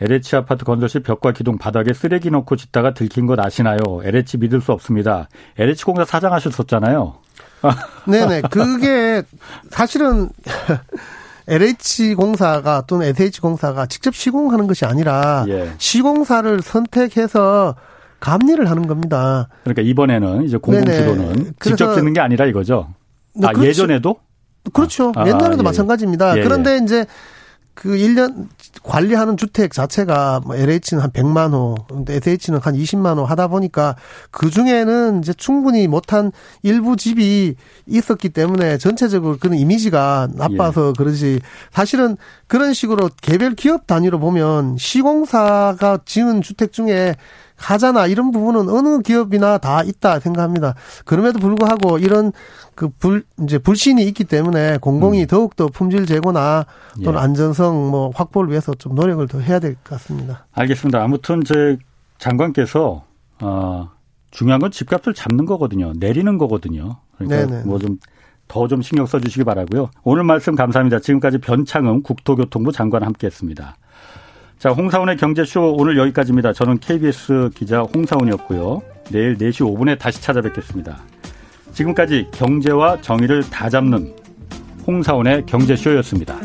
[0.00, 3.78] LH 아파트 건설 시 벽과 기둥 바닥에 쓰레기 넣고 짓다가 들킨 것 아시나요?
[4.02, 5.28] LH 믿을 수 없습니다.
[5.56, 7.14] LH 공사 사장 하셨었잖아요.
[8.06, 8.42] 네네.
[8.50, 9.22] 그게
[9.70, 10.30] 사실은
[11.46, 15.72] LH 공사가 또는 SH 공사가 직접 시공하는 것이 아니라 예.
[15.78, 17.76] 시공사를 선택해서
[18.18, 19.48] 감리를 하는 겁니다.
[19.64, 22.88] 그러니까 이번에는 이제 공공주도는 직접 짓는 게 아니라 이거죠.
[23.34, 23.68] 네, 아, 그렇죠.
[23.68, 24.16] 예전에도?
[24.74, 25.12] 그렇죠.
[25.16, 25.62] 아, 옛날에도 아, 예.
[25.62, 26.38] 마찬가지입니다.
[26.38, 26.80] 예, 그런데 예.
[26.84, 27.06] 이제
[27.74, 28.48] 그 1년
[28.82, 31.74] 관리하는 주택 자체가 뭐 LH는 한 100만 호,
[32.08, 33.96] SH는 한 20만 호 하다 보니까
[34.30, 36.30] 그 중에는 이제 충분히 못한
[36.62, 37.56] 일부 집이
[37.86, 40.92] 있었기 때문에 전체적으로 그런 이미지가 나빠서 예.
[40.96, 41.40] 그러지
[41.72, 42.16] 사실은
[42.46, 47.16] 그런 식으로 개별 기업 단위로 보면 시공사가 지은 주택 중에
[47.56, 50.74] 하잖아 이런 부분은 어느 기업이나 다 있다 생각합니다.
[51.04, 52.32] 그럼에도 불구하고 이런
[52.74, 55.26] 그 불 이제 불신이 있기 때문에 공공이 음.
[55.28, 56.66] 더욱 더 품질 제고나
[57.04, 57.22] 또는 예.
[57.22, 60.46] 안전성 뭐 확보를 위해서 좀 노력을 더 해야 될 것 같습니다.
[60.52, 61.02] 알겠습니다.
[61.02, 61.78] 아무튼 제
[62.18, 63.04] 장관께서
[63.40, 63.90] 어
[64.30, 65.92] 중요한 건 집값을 잡는 거거든요.
[65.96, 66.96] 내리는 거거든요.
[67.16, 67.98] 그러니까 뭐좀
[68.48, 69.90] 더좀 신경 써주시기 바라고요.
[70.02, 70.98] 오늘 말씀 감사합니다.
[70.98, 73.76] 지금까지 변창흠 국토교통부 장관 함께했습니다.
[74.64, 76.54] 자, 홍사원의 경제쇼 오늘 여기까지입니다.
[76.54, 78.80] 저는 KBS 기자 홍사원이었고요.
[79.10, 81.02] 내일 4시 5분에 다시 찾아뵙겠습니다.
[81.74, 84.16] 지금까지 경제와 정의를 다 잡는
[84.86, 86.38] 홍사원의 경제쇼였습니다.